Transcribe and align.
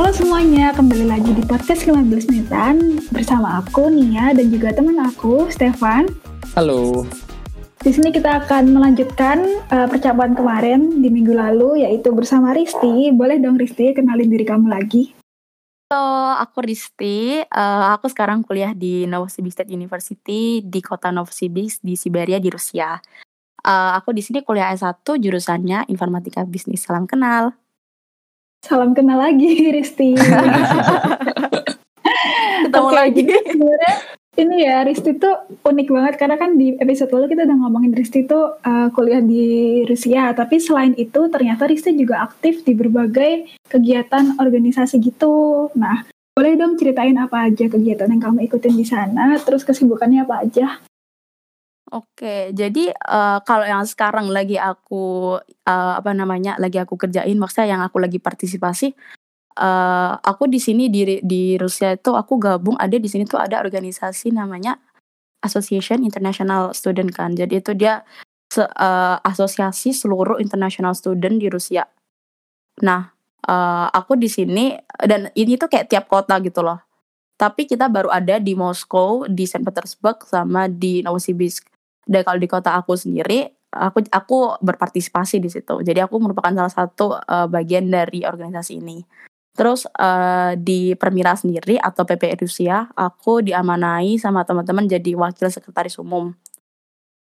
Halo 0.00 0.16
semuanya, 0.16 0.72
kembali 0.72 1.12
lagi 1.12 1.28
di 1.36 1.44
podcast 1.44 1.84
15 1.84 2.32
menitan 2.32 3.04
bersama 3.12 3.60
aku 3.60 3.92
Nia 3.92 4.32
dan 4.32 4.48
juga 4.48 4.72
teman 4.72 4.96
aku 4.96 5.52
Stefan. 5.52 6.08
Halo. 6.56 7.04
Di 7.84 7.92
sini 7.92 8.08
kita 8.08 8.40
akan 8.40 8.72
melanjutkan 8.72 9.44
uh, 9.68 9.84
percakapan 9.92 10.32
kemarin 10.32 11.04
di 11.04 11.12
minggu 11.12 11.36
lalu 11.36 11.84
yaitu 11.84 12.16
bersama 12.16 12.56
Risti. 12.56 13.12
Boleh 13.12 13.44
dong 13.44 13.60
Risti 13.60 13.92
kenalin 13.92 14.32
diri 14.32 14.48
kamu 14.48 14.72
lagi. 14.72 15.12
Halo, 15.92 16.32
aku 16.48 16.64
Risti. 16.64 17.44
Uh, 17.52 17.92
aku 17.92 18.08
sekarang 18.08 18.40
kuliah 18.40 18.72
di 18.72 19.04
Novosibirsk 19.04 19.60
State 19.60 19.76
University 19.76 20.64
di 20.64 20.80
kota 20.80 21.12
Novosibirsk 21.12 21.84
di 21.84 21.92
Siberia 21.92 22.40
di 22.40 22.48
Rusia. 22.48 22.96
Uh, 23.60 23.92
aku 24.00 24.16
di 24.16 24.24
sini 24.24 24.40
kuliah 24.40 24.72
S1 24.72 25.04
jurusannya 25.04 25.92
Informatika 25.92 26.40
Bisnis. 26.48 26.88
Salam 26.88 27.04
kenal. 27.04 27.59
Salam 28.60 28.92
kenal 28.92 29.16
lagi, 29.16 29.66
Risti. 29.76 30.14
Ketemu 32.60 32.88
okay, 32.92 32.96
lagi. 32.96 33.24
Sebenarnya 33.24 33.94
ini 34.36 34.56
ya, 34.68 34.84
Risti 34.84 35.16
tuh 35.16 35.32
unik 35.64 35.88
banget 35.88 36.14
karena 36.20 36.36
kan 36.36 36.60
di 36.60 36.76
episode 36.76 37.10
lalu 37.10 37.32
kita 37.32 37.48
udah 37.48 37.56
ngomongin 37.56 37.96
Risti 37.96 38.28
tuh 38.28 38.60
uh, 38.60 38.88
kuliah 38.92 39.24
di 39.24 39.80
Rusia, 39.88 40.36
tapi 40.36 40.60
selain 40.60 40.92
itu 41.00 41.32
ternyata 41.32 41.64
Risti 41.64 41.96
juga 41.96 42.20
aktif 42.20 42.60
di 42.62 42.76
berbagai 42.76 43.48
kegiatan 43.64 44.36
organisasi 44.36 45.00
gitu. 45.00 45.68
Nah, 45.74 46.04
boleh 46.36 46.52
dong 46.60 46.76
ceritain 46.76 47.16
apa 47.16 47.48
aja 47.48 47.64
kegiatan 47.64 48.12
yang 48.12 48.22
kamu 48.22 48.44
ikutin 48.44 48.76
di 48.76 48.84
sana, 48.84 49.40
terus 49.40 49.64
kesibukannya 49.64 50.28
apa 50.28 50.44
aja? 50.44 50.84
Oke, 51.90 52.54
jadi, 52.54 52.94
uh, 52.94 53.42
kalau 53.42 53.66
yang 53.66 53.82
sekarang 53.82 54.30
lagi 54.30 54.54
aku, 54.54 55.34
uh, 55.42 55.92
apa 55.98 56.14
namanya, 56.14 56.54
lagi 56.62 56.78
aku 56.78 56.94
kerjain, 56.94 57.34
maksudnya 57.34 57.74
yang 57.74 57.82
aku 57.82 57.98
lagi 57.98 58.22
partisipasi, 58.22 58.94
uh, 59.58 60.14
aku 60.22 60.46
di 60.46 60.62
sini 60.62 60.86
di 60.86 61.18
di 61.20 61.58
Rusia 61.58 61.98
itu 61.98 62.14
aku 62.14 62.38
gabung 62.38 62.78
ada 62.78 62.94
di 62.94 63.08
sini 63.10 63.26
tuh 63.26 63.42
ada 63.42 63.58
organisasi 63.58 64.30
namanya 64.30 64.78
Association 65.42 66.06
International 66.06 66.70
Student 66.76 67.10
kan. 67.10 67.34
Jadi 67.34 67.58
itu 67.58 67.72
dia 67.74 68.06
se 68.50 68.62
uh, 68.66 69.16
asosiasi 69.22 69.94
seluruh 69.94 70.42
international 70.42 70.94
student 70.98 71.38
di 71.38 71.46
Rusia. 71.46 71.86
Nah, 72.82 73.14
uh, 73.46 73.86
aku 73.94 74.18
di 74.18 74.26
sini 74.26 74.74
dan 75.06 75.30
ini 75.38 75.54
tuh 75.54 75.70
kayak 75.70 75.86
tiap 75.86 76.10
kota 76.10 76.38
gitu 76.42 76.62
loh. 76.66 76.82
Tapi 77.38 77.64
kita 77.64 77.88
baru 77.88 78.12
ada 78.12 78.36
di 78.36 78.52
Moskow, 78.52 79.24
di 79.24 79.48
Saint 79.48 79.64
Petersburg, 79.64 80.20
sama 80.28 80.68
di 80.68 81.00
Novosibirsk. 81.00 81.79
Dan 82.10 82.26
kalau 82.26 82.42
di 82.42 82.50
kota 82.50 82.74
aku 82.74 82.98
sendiri, 82.98 83.46
aku 83.70 84.02
aku 84.10 84.58
berpartisipasi 84.58 85.38
di 85.38 85.46
situ. 85.46 85.78
Jadi 85.86 86.02
aku 86.02 86.18
merupakan 86.18 86.50
salah 86.50 86.74
satu 86.74 87.14
uh, 87.14 87.46
bagian 87.46 87.86
dari 87.86 88.26
organisasi 88.26 88.82
ini. 88.82 88.98
Terus 89.54 89.86
uh, 89.86 90.58
di 90.58 90.98
Permira 90.98 91.38
sendiri 91.38 91.78
atau 91.78 92.02
PPI 92.02 92.34
Rusia, 92.42 92.90
aku 92.98 93.46
diamanai 93.46 94.18
sama 94.18 94.42
teman-teman 94.42 94.90
jadi 94.90 95.14
wakil 95.14 95.46
sekretaris 95.46 96.02
umum. 96.02 96.34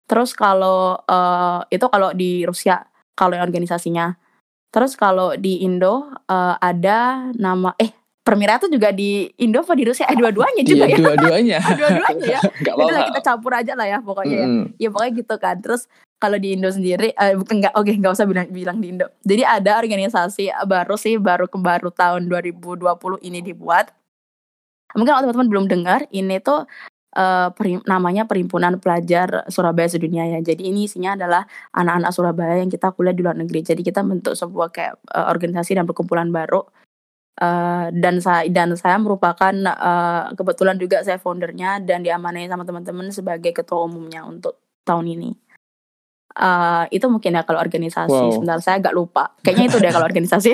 Terus 0.08 0.32
kalau 0.32 0.96
uh, 1.04 1.60
itu 1.68 1.86
kalau 1.92 2.16
di 2.16 2.48
Rusia, 2.48 2.88
kalau 3.20 3.36
organisasinya. 3.36 4.16
Terus 4.70 4.96
kalau 4.96 5.36
di 5.36 5.66
Indo 5.66 6.08
uh, 6.08 6.56
ada 6.62 7.30
nama 7.36 7.76
eh 7.82 7.99
Permira 8.20 8.62
itu 8.62 8.70
juga 8.70 8.94
di 8.94 9.26
Indo 9.42 9.64
apa 9.64 9.74
di 9.74 9.88
Rusia? 9.88 10.06
Eh 10.06 10.18
dua-duanya 10.20 10.62
juga 10.62 10.86
iya, 10.86 10.94
ya. 10.94 10.98
Dua-duanya. 11.02 11.60
dua-duanya 11.80 12.26
ya. 12.30 12.40
Gak 12.68 12.74
apa 12.76 13.02
kita 13.10 13.22
campur 13.26 13.52
aja 13.56 13.74
lah 13.74 13.88
ya 13.90 13.98
pokoknya 14.04 14.38
mm. 14.38 14.44
ya. 14.78 14.88
Ya 14.88 14.90
pokoknya 14.94 15.14
gitu 15.18 15.36
kan. 15.42 15.56
Terus 15.64 15.90
kalau 16.20 16.38
di 16.38 16.54
Indo 16.54 16.70
sendiri 16.70 17.16
eh, 17.16 17.34
bukan 17.40 17.64
enggak 17.64 17.74
oke 17.74 17.88
okay, 17.88 17.96
enggak 17.96 18.14
usah 18.14 18.28
bilang 18.28 18.48
bilang 18.52 18.78
di 18.84 18.92
Indo. 18.92 19.08
Jadi 19.24 19.44
ada 19.48 19.80
organisasi 19.80 20.52
baru 20.68 20.96
sih 21.00 21.16
baru 21.18 21.48
ke 21.48 21.58
baru 21.58 21.90
tahun 21.90 22.28
2020 22.28 22.86
ini 23.24 23.40
dibuat. 23.42 23.96
Mungkin 24.94 25.10
kalau 25.10 25.22
teman-teman 25.26 25.50
belum 25.54 25.66
dengar, 25.70 26.00
ini 26.10 26.42
tuh 26.42 26.66
uh, 27.14 27.50
perim, 27.54 27.82
namanya 27.86 28.26
Perhimpunan 28.26 28.78
Pelajar 28.82 29.46
Surabaya 29.50 29.90
Sedunia 29.90 30.26
ya. 30.26 30.40
Jadi 30.42 30.70
ini 30.70 30.90
isinya 30.90 31.14
adalah 31.14 31.46
anak-anak 31.78 32.12
Surabaya 32.14 32.56
yang 32.58 32.70
kita 32.74 32.90
kuliah 32.94 33.14
di 33.14 33.22
luar 33.22 33.38
negeri. 33.38 33.62
Jadi 33.66 33.82
kita 33.86 34.02
bentuk 34.02 34.34
sebuah 34.34 34.70
kayak 34.74 34.94
uh, 35.14 35.30
organisasi 35.30 35.78
dan 35.78 35.86
perkumpulan 35.86 36.30
baru 36.34 36.66
Uh, 37.40 37.88
dan 37.96 38.20
saya 38.20 38.52
dan 38.52 38.76
saya 38.76 39.00
merupakan 39.00 39.56
uh, 39.72 40.36
kebetulan 40.36 40.76
juga 40.76 41.00
saya 41.08 41.16
foundernya 41.24 41.80
dan 41.80 42.04
diamanai 42.04 42.52
sama 42.52 42.68
teman-teman 42.68 43.16
sebagai 43.16 43.56
ketua 43.56 43.88
umumnya 43.88 44.28
untuk 44.28 44.60
tahun 44.84 45.08
ini. 45.16 45.32
Uh, 46.36 46.84
itu 46.92 47.08
mungkin 47.08 47.40
ya 47.40 47.48
kalau 47.48 47.64
organisasi. 47.64 48.12
Wow. 48.12 48.36
Sebentar 48.36 48.60
saya 48.60 48.84
agak 48.84 48.92
lupa. 48.92 49.32
Kayaknya 49.40 49.66
itu 49.72 49.78
deh 49.80 49.92
kalau 49.92 50.08
organisasi. 50.12 50.52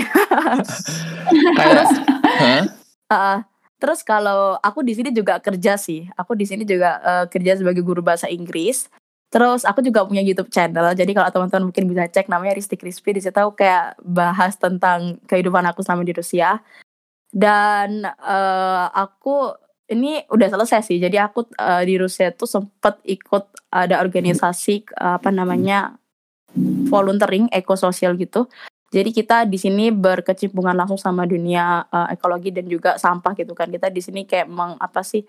terus, 1.58 1.92
huh? 2.38 2.64
uh, 3.10 3.38
terus 3.82 4.00
kalau 4.06 4.62
aku 4.62 4.86
di 4.86 4.94
sini 4.94 5.10
juga 5.10 5.42
kerja 5.42 5.82
sih. 5.82 6.06
Aku 6.14 6.38
di 6.38 6.46
sini 6.46 6.70
juga 6.70 7.02
uh, 7.02 7.26
kerja 7.26 7.58
sebagai 7.58 7.82
guru 7.82 8.06
bahasa 8.06 8.30
Inggris. 8.30 8.94
Terus 9.36 9.68
aku 9.68 9.84
juga 9.84 10.08
punya 10.08 10.24
YouTube 10.24 10.48
channel. 10.48 10.96
Jadi 10.96 11.12
kalau 11.12 11.28
teman-teman 11.28 11.68
mungkin 11.68 11.92
bisa 11.92 12.08
cek 12.08 12.32
namanya 12.32 12.56
Risti 12.56 12.80
Crispy. 12.80 13.20
Di 13.20 13.28
situ 13.28 13.36
kayak 13.36 14.00
bahas 14.00 14.56
tentang 14.56 15.20
kehidupan 15.28 15.60
aku 15.68 15.84
selama 15.84 16.08
di 16.08 16.16
Rusia. 16.16 16.64
Dan 17.36 18.08
uh, 18.08 18.88
aku 18.96 19.52
ini 19.92 20.24
udah 20.32 20.56
selesai 20.56 20.88
sih. 20.88 21.04
Jadi 21.04 21.20
aku 21.20 21.52
uh, 21.60 21.84
di 21.84 22.00
Rusia 22.00 22.32
tuh 22.32 22.48
sempet 22.48 22.96
ikut 23.04 23.76
ada 23.76 24.00
organisasi 24.00 24.96
uh, 25.04 25.20
apa 25.20 25.36
namanya 25.36 26.00
volunteering 26.88 27.52
ekososial 27.52 28.16
gitu. 28.16 28.48
Jadi 28.88 29.12
kita 29.12 29.44
di 29.44 29.60
sini 29.60 29.92
berkecimpungan 29.92 30.80
langsung 30.80 30.96
sama 30.96 31.28
dunia 31.28 31.84
uh, 31.92 32.08
ekologi 32.08 32.56
dan 32.56 32.72
juga 32.72 32.96
sampah 32.96 33.36
gitu 33.36 33.52
kan. 33.52 33.68
Kita 33.68 33.92
di 33.92 34.00
sini 34.00 34.24
kayak 34.24 34.48
meng 34.48 34.80
apa 34.80 35.04
sih 35.04 35.28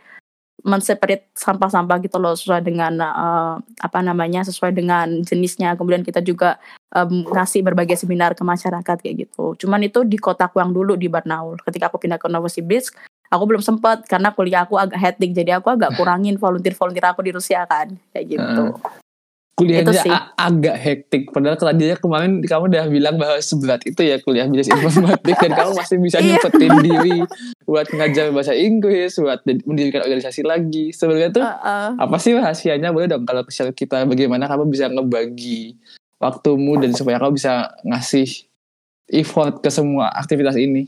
menseparate 0.66 1.31
sampah-sampah 1.38 2.03
gitu 2.03 2.19
loh 2.19 2.34
sesuai 2.34 2.66
dengan 2.66 2.99
uh, 2.99 3.54
apa 3.78 3.99
namanya 4.03 4.43
sesuai 4.43 4.75
dengan 4.75 5.22
jenisnya. 5.22 5.78
Kemudian 5.78 6.03
kita 6.03 6.19
juga 6.19 6.59
um, 6.91 7.22
ngasih 7.31 7.62
berbagai 7.62 7.94
seminar 7.94 8.34
ke 8.34 8.43
masyarakat 8.43 8.97
kayak 8.99 9.31
gitu. 9.31 9.54
Cuman 9.62 9.87
itu 9.87 10.03
di 10.03 10.19
kotaku 10.19 10.59
yang 10.59 10.75
dulu 10.75 10.99
di 10.99 11.06
Barnaul. 11.06 11.54
Ketika 11.62 11.87
aku 11.87 12.03
pindah 12.03 12.19
ke 12.19 12.27
Novosibirsk 12.27 12.99
aku 13.31 13.43
belum 13.47 13.62
sempat 13.62 14.06
karena 14.10 14.34
kuliah 14.34 14.66
aku 14.66 14.75
agak 14.75 14.99
hectic. 14.99 15.31
Jadi 15.31 15.54
aku 15.54 15.71
agak 15.71 15.94
kurangin 15.94 16.34
volunteer 16.34 16.75
volunteer 16.75 17.06
aku 17.15 17.22
di 17.22 17.31
Rusia 17.31 17.62
kan 17.71 17.94
kayak 18.10 18.27
gitu 18.27 18.75
kuliahnya 19.56 20.37
agak 20.37 20.77
hektik. 20.77 21.33
Padahal 21.33 21.56
tadinya 21.56 21.97
kemarin 21.97 22.44
kamu 22.44 22.69
udah 22.69 22.87
bilang 22.93 23.17
bahwa 23.17 23.41
seberat 23.41 23.81
itu 23.89 24.05
ya 24.05 24.21
kuliah 24.21 24.44
bisnis 24.44 24.69
informatik. 24.69 25.33
Dan 25.41 25.53
kamu 25.56 25.71
masih 25.72 25.97
bisa 25.97 26.19
iya. 26.22 26.37
nyempetin 26.37 26.72
diri 26.84 27.19
buat 27.65 27.89
ngajar 27.89 28.31
bahasa 28.37 28.53
Inggris 28.53 29.16
buat 29.16 29.41
mendirikan 29.49 30.05
organisasi 30.05 30.45
lagi. 30.45 30.93
Sebenarnya 30.93 31.31
tuh 31.33 31.45
uh, 31.45 31.56
uh. 31.56 31.91
apa 31.97 32.16
sih 32.21 32.37
rahasianya? 32.37 32.93
Boleh 32.93 33.09
dong 33.09 33.25
kalau 33.25 33.49
share 33.49 33.72
kita 33.72 34.05
bagaimana 34.05 34.45
kamu 34.45 34.69
bisa 34.69 34.93
ngebagi 34.93 35.81
waktumu 36.21 36.77
dan 36.77 36.93
supaya 36.93 37.16
kamu 37.16 37.41
bisa 37.41 37.72
ngasih 37.81 38.28
effort 39.09 39.65
ke 39.65 39.71
semua 39.72 40.12
aktivitas 40.12 40.61
ini 40.61 40.84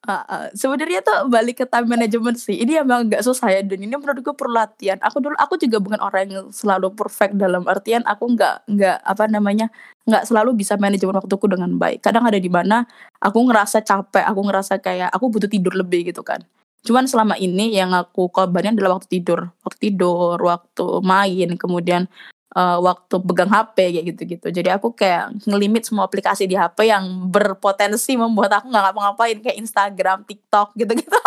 Uh, 0.00 0.48
sebenarnya 0.56 1.04
tuh 1.04 1.28
balik 1.28 1.60
ke 1.60 1.68
time 1.68 1.84
management 1.84 2.40
sih. 2.40 2.56
Ini 2.56 2.80
emang 2.80 3.12
nggak 3.12 3.20
susah 3.20 3.52
ya 3.52 3.60
dan 3.60 3.84
ini 3.84 3.92
menurutku 3.92 4.32
perlu 4.32 4.56
latihan. 4.56 4.96
Aku 5.04 5.20
dulu 5.20 5.36
aku 5.36 5.60
juga 5.60 5.76
bukan 5.76 6.00
orang 6.00 6.24
yang 6.32 6.46
selalu 6.48 6.88
perfect 6.96 7.36
dalam 7.36 7.68
artian 7.68 8.00
aku 8.08 8.32
nggak 8.32 8.64
nggak 8.64 8.96
apa 9.04 9.24
namanya 9.28 9.68
nggak 10.08 10.24
selalu 10.24 10.56
bisa 10.56 10.80
manajemen 10.80 11.20
waktuku 11.20 11.44
dengan 11.52 11.76
baik. 11.76 12.00
Kadang 12.00 12.24
ada 12.24 12.40
di 12.40 12.48
mana 12.48 12.88
aku 13.20 13.44
ngerasa 13.44 13.84
capek, 13.84 14.24
aku 14.24 14.40
ngerasa 14.40 14.80
kayak 14.80 15.12
aku 15.12 15.28
butuh 15.28 15.52
tidur 15.52 15.76
lebih 15.76 16.08
gitu 16.08 16.24
kan. 16.24 16.40
Cuman 16.80 17.04
selama 17.04 17.36
ini 17.36 17.76
yang 17.76 17.92
aku 17.92 18.32
korbanin 18.32 18.80
adalah 18.80 18.96
waktu 18.96 19.20
tidur, 19.20 19.52
waktu 19.68 19.92
tidur, 19.92 20.40
waktu 20.40 21.04
main, 21.04 21.60
kemudian 21.60 22.08
uh, 22.56 22.78
waktu 22.82 23.14
pegang 23.22 23.50
HP 23.50 23.76
kayak 23.94 24.06
gitu-gitu. 24.14 24.46
Jadi 24.50 24.68
aku 24.70 24.94
kayak 24.94 25.46
ngelimit 25.46 25.86
semua 25.86 26.06
aplikasi 26.06 26.46
di 26.50 26.58
HP 26.58 26.90
yang 26.90 27.30
berpotensi 27.30 28.18
membuat 28.18 28.62
aku 28.62 28.70
nggak 28.70 28.84
ngapa-ngapain 28.90 29.38
kayak 29.42 29.58
Instagram, 29.58 30.26
TikTok 30.26 30.74
gitu-gitu. 30.74 31.18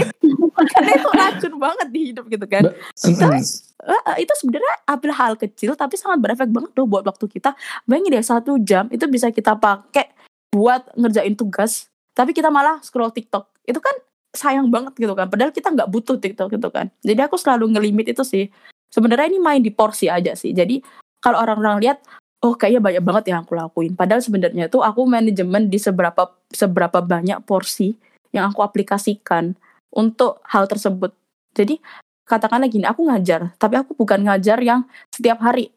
Karena 0.76 0.90
itu 0.92 1.08
racun 1.08 1.54
banget 1.56 1.88
di 1.88 2.00
hidup 2.12 2.24
gitu 2.28 2.46
kan. 2.46 2.68
Terus 2.94 3.74
uh, 3.80 4.16
itu 4.20 4.32
sebenarnya 4.36 4.74
adalah 4.84 5.16
hal 5.16 5.34
kecil 5.40 5.72
tapi 5.72 5.96
sangat 5.96 6.20
berefek 6.20 6.52
banget 6.52 6.70
loh 6.76 6.86
buat 6.86 7.04
waktu 7.06 7.26
kita. 7.26 7.56
Bayangin 7.88 8.20
deh 8.20 8.24
satu 8.24 8.60
jam 8.60 8.86
itu 8.92 9.08
bisa 9.08 9.32
kita 9.32 9.56
pakai 9.56 10.12
buat 10.50 10.82
ngerjain 10.98 11.38
tugas, 11.38 11.86
tapi 12.12 12.34
kita 12.34 12.50
malah 12.50 12.82
scroll 12.82 13.14
TikTok. 13.14 13.46
Itu 13.64 13.78
kan 13.78 13.94
sayang 14.30 14.70
banget 14.70 14.94
gitu 14.98 15.14
kan. 15.14 15.26
Padahal 15.30 15.54
kita 15.54 15.72
nggak 15.72 15.88
butuh 15.90 16.18
TikTok 16.18 16.54
gitu 16.54 16.68
kan. 16.70 16.90
Jadi 17.02 17.20
aku 17.22 17.38
selalu 17.38 17.78
ngelimit 17.78 18.14
itu 18.14 18.22
sih 18.22 18.50
sebenarnya 18.90 19.30
ini 19.30 19.40
main 19.40 19.62
di 19.62 19.70
porsi 19.70 20.10
aja 20.10 20.34
sih. 20.34 20.50
Jadi 20.50 20.82
kalau 21.22 21.40
orang-orang 21.40 21.78
lihat 21.80 21.98
oh 22.42 22.56
kayaknya 22.56 22.80
banyak 22.82 23.02
banget 23.04 23.24
yang 23.32 23.38
aku 23.46 23.54
lakuin. 23.56 23.92
Padahal 23.94 24.20
sebenarnya 24.20 24.66
tuh 24.66 24.82
aku 24.84 25.06
manajemen 25.06 25.70
di 25.70 25.78
seberapa 25.78 26.34
seberapa 26.50 26.98
banyak 27.00 27.44
porsi 27.46 27.94
yang 28.34 28.50
aku 28.50 28.64
aplikasikan 28.64 29.54
untuk 29.94 30.42
hal 30.48 30.66
tersebut. 30.66 31.14
Jadi 31.54 31.78
katakanlah 32.26 32.70
gini 32.70 32.86
aku 32.86 33.06
ngajar 33.10 33.54
tapi 33.58 33.74
aku 33.74 33.94
bukan 33.94 34.26
ngajar 34.26 34.58
yang 34.62 34.86
setiap 35.10 35.42
hari. 35.42 35.70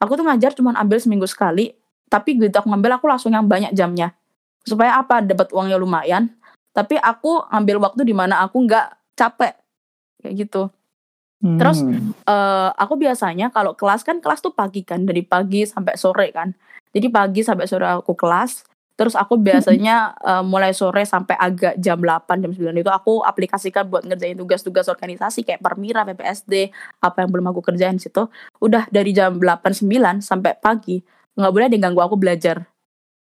Aku 0.00 0.12
tuh 0.12 0.28
ngajar 0.28 0.52
cuma 0.52 0.76
ambil 0.76 1.00
seminggu 1.00 1.24
sekali 1.28 1.72
tapi 2.06 2.38
gitu 2.38 2.52
aku 2.52 2.70
ngambil 2.70 3.00
aku 3.00 3.06
langsung 3.10 3.32
yang 3.34 3.48
banyak 3.48 3.72
jamnya. 3.74 4.14
Supaya 4.66 4.98
apa? 4.98 5.22
Dapat 5.22 5.50
uangnya 5.52 5.76
lumayan 5.80 6.32
tapi 6.76 7.00
aku 7.00 7.40
ambil 7.48 7.80
waktu 7.80 8.04
di 8.04 8.12
mana 8.12 8.44
aku 8.44 8.62
nggak 8.62 9.16
capek. 9.16 9.56
Kayak 10.20 10.34
gitu 10.46 10.62
hmm. 11.42 11.58
terus 11.58 11.82
uh, 12.28 12.70
aku 12.76 12.94
biasanya 13.00 13.50
kalau 13.52 13.74
kelas 13.74 14.06
kan 14.06 14.22
kelas 14.22 14.40
tuh 14.40 14.54
pagi 14.54 14.86
kan 14.86 15.04
dari 15.04 15.24
pagi 15.24 15.66
sampai 15.66 15.96
sore 15.98 16.30
kan 16.32 16.54
jadi 16.92 17.08
pagi 17.12 17.44
sampai 17.44 17.66
sore 17.68 17.88
aku 17.88 18.16
kelas 18.16 18.64
Terus 18.96 19.12
aku 19.12 19.36
biasanya 19.36 20.16
uh, 20.24 20.40
mulai 20.40 20.72
sore 20.72 21.04
sampai 21.04 21.36
agak 21.36 21.76
jam 21.76 22.00
8 22.00 22.40
jam 22.40 22.48
9 22.48 22.80
itu 22.80 22.88
aku 22.88 23.20
aplikasikan 23.20 23.84
buat 23.92 24.08
ngerjain 24.08 24.40
tugas-tugas 24.40 24.88
organisasi 24.88 25.44
kayak 25.44 25.60
Permira, 25.60 26.08
PPSD, 26.08 26.72
apa 27.04 27.20
yang 27.20 27.28
belum 27.28 27.52
aku 27.52 27.60
kerjain 27.60 28.00
situ. 28.00 28.24
Udah 28.56 28.88
dari 28.88 29.12
jam 29.12 29.36
8 29.36 29.84
9 29.84 30.24
sampai 30.24 30.56
pagi 30.56 31.04
nggak 31.36 31.52
boleh 31.52 31.68
diganggu 31.68 32.00
aku 32.00 32.16
belajar. 32.16 32.64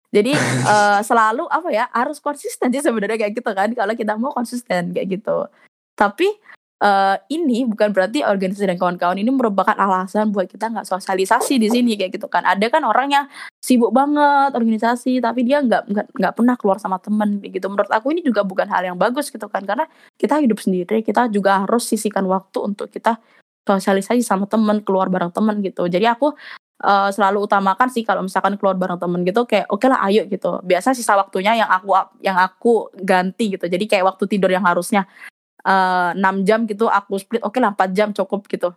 Jadi 0.09 0.33
uh, 0.65 1.05
selalu 1.09 1.45
apa 1.53 1.69
ya 1.69 1.85
harus 1.93 2.25
konsisten 2.25 2.73
sih 2.73 2.81
sebenarnya 2.81 3.21
kayak 3.21 3.37
gitu 3.37 3.53
kan 3.53 3.69
kalau 3.77 3.93
kita 3.93 4.17
mau 4.17 4.33
konsisten 4.33 4.97
kayak 4.97 5.21
gitu. 5.21 5.45
Tapi 5.93 6.41
uh, 6.81 7.17
ini 7.29 7.69
bukan 7.69 7.93
berarti 7.93 8.25
organisasi 8.25 8.67
dan 8.67 8.77
kawan-kawan 8.81 9.21
ini 9.21 9.31
merupakan 9.31 9.77
alasan 9.77 10.33
buat 10.33 10.49
kita 10.49 10.73
nggak 10.73 10.89
sosialisasi 10.89 11.61
di 11.61 11.69
sini 11.69 11.95
kayak 11.95 12.17
gitu 12.17 12.27
kan. 12.27 12.43
Ada 12.43 12.73
kan 12.73 12.83
orang 12.83 13.09
yang 13.13 13.25
sibuk 13.61 13.93
banget 13.93 14.57
organisasi 14.57 15.21
tapi 15.21 15.45
dia 15.47 15.61
nggak 15.61 16.13
nggak 16.17 16.33
pernah 16.35 16.57
keluar 16.57 16.81
sama 16.81 16.99
temen 16.99 17.39
gitu. 17.45 17.69
Menurut 17.69 17.93
aku 17.93 18.11
ini 18.11 18.25
juga 18.25 18.43
bukan 18.43 18.67
hal 18.67 18.83
yang 18.93 18.99
bagus 18.99 19.29
gitu 19.29 19.47
kan 19.47 19.63
karena 19.63 19.87
kita 20.17 20.41
hidup 20.41 20.59
sendiri, 20.59 21.05
kita 21.05 21.29
juga 21.29 21.63
harus 21.65 21.87
sisihkan 21.87 22.25
waktu 22.27 22.59
untuk 22.65 22.89
kita 22.91 23.21
sosialisasi 23.69 24.25
sama 24.25 24.49
temen, 24.49 24.83
keluar 24.83 25.13
bareng 25.13 25.31
temen 25.31 25.61
gitu. 25.63 25.87
Jadi 25.87 26.09
aku 26.09 26.33
uh, 26.83 27.09
selalu 27.13 27.45
utamakan 27.45 27.89
sih 27.93 28.03
kalau 28.03 28.25
misalkan 28.25 28.57
keluar 28.57 28.75
bareng 28.75 28.99
temen 28.99 29.21
gitu 29.23 29.45
kayak 29.45 29.69
oke 29.69 29.85
okay 29.85 29.89
lah 29.93 30.01
ayo 30.09 30.25
gitu. 30.27 30.59
Biasa 30.65 30.97
sisa 30.97 31.15
waktunya 31.15 31.55
yang 31.61 31.71
aku 31.71 31.93
yang 32.25 32.37
aku 32.41 32.91
ganti 33.05 33.55
gitu. 33.55 33.69
Jadi 33.69 33.85
kayak 33.87 34.17
waktu 34.17 34.25
tidur 34.27 34.51
yang 34.51 34.65
harusnya 34.65 35.05
uh, 35.65 36.11
eh, 36.13 36.43
6 36.43 36.47
jam 36.49 36.65
gitu 36.65 36.87
aku 36.89 37.21
split 37.21 37.43
oke 37.45 37.57
okay 37.57 37.61
lah 37.61 37.73
4 37.77 37.97
jam 37.97 38.09
cukup 38.15 38.47
gitu. 38.49 38.71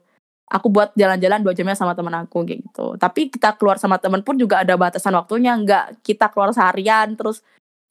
Aku 0.53 0.69
buat 0.69 0.93
jalan-jalan 0.93 1.41
dua 1.41 1.55
jamnya 1.55 1.73
sama 1.73 1.97
teman 1.97 2.13
aku 2.13 2.45
gitu. 2.45 2.93
Tapi 2.99 3.31
kita 3.31 3.57
keluar 3.57 3.79
sama 3.81 3.97
teman 3.97 4.21
pun 4.21 4.37
juga 4.37 4.61
ada 4.61 4.75
batasan 4.77 5.15
waktunya 5.17 5.55
nggak 5.55 6.03
kita 6.05 6.29
keluar 6.29 6.53
seharian 6.53 7.15
terus 7.17 7.41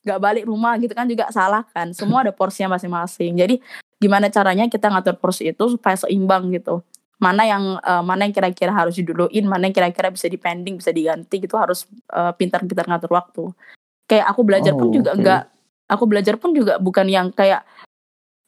nggak 0.04 0.18
balik 0.20 0.44
rumah 0.46 0.78
gitu 0.78 0.92
kan 0.94 1.08
juga 1.08 1.26
salah 1.34 1.66
kan. 1.72 1.90
Semua 1.96 2.22
ada 2.22 2.30
porsinya 2.30 2.76
masing-masing. 2.76 3.34
Jadi 3.34 3.58
gimana 3.98 4.30
caranya 4.30 4.68
kita 4.68 4.90
ngatur 4.92 5.16
porsi 5.18 5.50
itu 5.50 5.64
supaya 5.74 5.96
seimbang 5.98 6.54
gitu. 6.54 6.84
Mana 7.18 7.48
yang 7.48 7.78
uh, 7.82 8.02
mana 8.04 8.28
yang 8.28 8.34
kira-kira 8.34 8.70
harus 8.70 8.94
diduluin 8.94 9.46
mana 9.48 9.66
yang 9.66 9.74
kira-kira 9.74 10.12
bisa 10.12 10.30
dipending 10.30 10.78
bisa 10.78 10.94
diganti 10.94 11.42
gitu 11.42 11.56
harus 11.58 11.88
uh, 12.14 12.30
pintar-pintar 12.36 12.86
ngatur 12.86 13.10
waktu. 13.10 13.44
Kayak 14.06 14.26
aku 14.28 14.40
belajar 14.44 14.72
oh, 14.76 14.78
pun 14.78 14.88
juga 14.92 15.10
okay. 15.14 15.18
enggak 15.18 15.42
aku 15.92 16.04
belajar 16.08 16.34
pun 16.40 16.56
juga 16.56 16.80
bukan 16.80 17.06
yang 17.06 17.28
kayak 17.28 17.62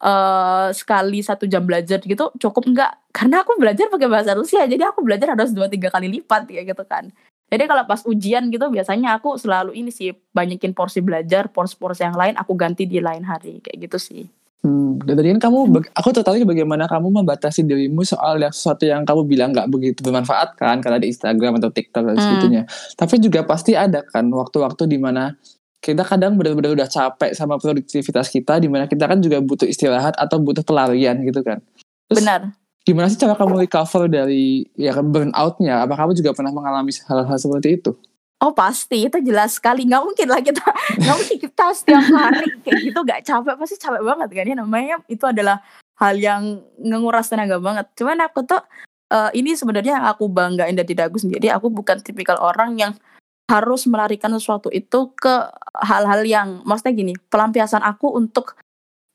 uh, 0.00 0.68
sekali 0.74 1.20
satu 1.20 1.44
jam 1.46 1.62
belajar 1.62 2.02
gitu 2.02 2.32
cukup 2.40 2.64
enggak 2.70 2.92
karena 3.14 3.46
aku 3.46 3.54
belajar 3.60 3.86
pakai 3.92 4.08
bahasa 4.10 4.32
Rusia 4.34 4.66
jadi 4.66 4.90
aku 4.90 5.04
belajar 5.04 5.36
harus 5.36 5.54
dua 5.54 5.70
tiga 5.70 5.92
kali 5.92 6.10
lipat 6.10 6.50
ya 6.50 6.66
gitu 6.66 6.82
kan 6.88 7.12
jadi 7.52 7.70
kalau 7.70 7.84
pas 7.86 8.02
ujian 8.08 8.50
gitu 8.50 8.66
biasanya 8.72 9.20
aku 9.20 9.38
selalu 9.38 9.76
ini 9.78 9.94
sih 9.94 10.16
banyakin 10.34 10.74
porsi 10.74 11.04
belajar 11.04 11.52
porsi-porsi 11.52 12.02
yang 12.02 12.18
lain 12.18 12.34
aku 12.34 12.56
ganti 12.58 12.88
di 12.88 12.98
lain 12.98 13.22
hari 13.22 13.62
kayak 13.62 13.90
gitu 13.90 13.98
sih 14.00 14.24
Hmm, 14.64 14.96
dan 15.04 15.20
tadi 15.20 15.28
kan 15.36 15.52
kamu, 15.52 15.76
aku 15.92 16.08
tertarik 16.16 16.48
bagaimana 16.48 16.88
kamu 16.88 17.20
membatasi 17.20 17.68
dirimu 17.68 18.00
soal 18.00 18.40
yang 18.40 18.48
sesuatu 18.48 18.88
yang 18.88 19.04
kamu 19.04 19.28
bilang 19.28 19.52
nggak 19.52 19.68
begitu 19.68 20.00
bermanfaat 20.00 20.56
kan, 20.56 20.80
karena 20.80 20.96
di 20.96 21.12
Instagram 21.12 21.60
atau 21.60 21.68
TikTok 21.68 22.00
dan 22.00 22.16
hmm. 22.16 22.24
sebagainya. 22.24 22.62
Tapi 22.96 23.14
juga 23.20 23.44
pasti 23.44 23.76
ada 23.76 24.00
kan 24.08 24.24
waktu-waktu 24.32 24.88
di 24.88 24.96
mana 24.96 25.36
kita 25.84 26.00
kadang 26.00 26.40
benar-benar 26.40 26.72
udah 26.72 26.88
capek 26.88 27.36
sama 27.36 27.60
produktivitas 27.60 28.32
kita 28.32 28.56
di 28.56 28.72
mana 28.72 28.88
kita 28.88 29.04
kan 29.04 29.20
juga 29.20 29.44
butuh 29.44 29.68
istirahat 29.68 30.16
atau 30.16 30.40
butuh 30.40 30.64
pelarian 30.64 31.20
gitu 31.20 31.44
kan. 31.44 31.60
Terus, 32.08 32.24
benar. 32.24 32.40
gimana 32.88 33.12
sih 33.12 33.20
cara 33.20 33.36
kamu 33.36 33.68
recover 33.68 34.08
dari 34.08 34.64
ya 34.80 34.96
burnoutnya? 34.96 35.84
Apa 35.84 35.92
kamu 36.00 36.16
juga 36.16 36.32
pernah 36.32 36.56
mengalami 36.56 36.88
hal-hal 37.04 37.36
seperti 37.36 37.84
itu? 37.84 37.92
Oh 38.40 38.56
pasti. 38.56 39.04
Itu 39.04 39.20
jelas 39.20 39.60
sekali. 39.60 39.84
Nggak 39.84 40.02
mungkin 40.08 40.26
lah 40.32 40.40
kita 40.40 40.64
nggak 41.04 41.16
mungkin 41.20 41.38
kita 41.44 41.64
setiap 41.76 42.04
hari 42.08 42.48
kayak 42.64 42.80
gitu 42.88 42.98
nggak 43.04 43.20
capek. 43.20 43.54
Pasti 43.60 43.76
capek 43.76 44.02
banget 44.02 44.28
kan? 44.32 44.44
Ya 44.48 44.56
namanya 44.56 44.96
itu 45.04 45.24
adalah 45.28 45.60
hal 46.00 46.16
yang 46.16 46.64
menguras 46.80 47.28
tenaga 47.28 47.60
banget. 47.60 47.92
Cuman 47.92 48.24
aku 48.24 48.40
tuh 48.48 48.64
uh, 49.12 49.30
ini 49.36 49.52
sebenarnya 49.52 50.00
yang 50.00 50.06
aku 50.08 50.32
banggain 50.32 50.72
dari 50.72 50.96
diri 50.96 51.04
aku 51.04 51.20
sendiri 51.20 51.52
aku 51.52 51.68
bukan 51.68 52.00
tipikal 52.00 52.40
orang 52.40 52.80
yang 52.80 52.92
harus 53.44 53.84
melarikan 53.84 54.32
sesuatu 54.32 54.72
itu 54.72 55.12
ke 55.16 55.34
hal-hal 55.84 56.24
yang 56.24 56.48
maksudnya 56.64 56.96
gini 56.96 57.12
pelampiasan 57.28 57.84
aku 57.84 58.16
untuk 58.16 58.56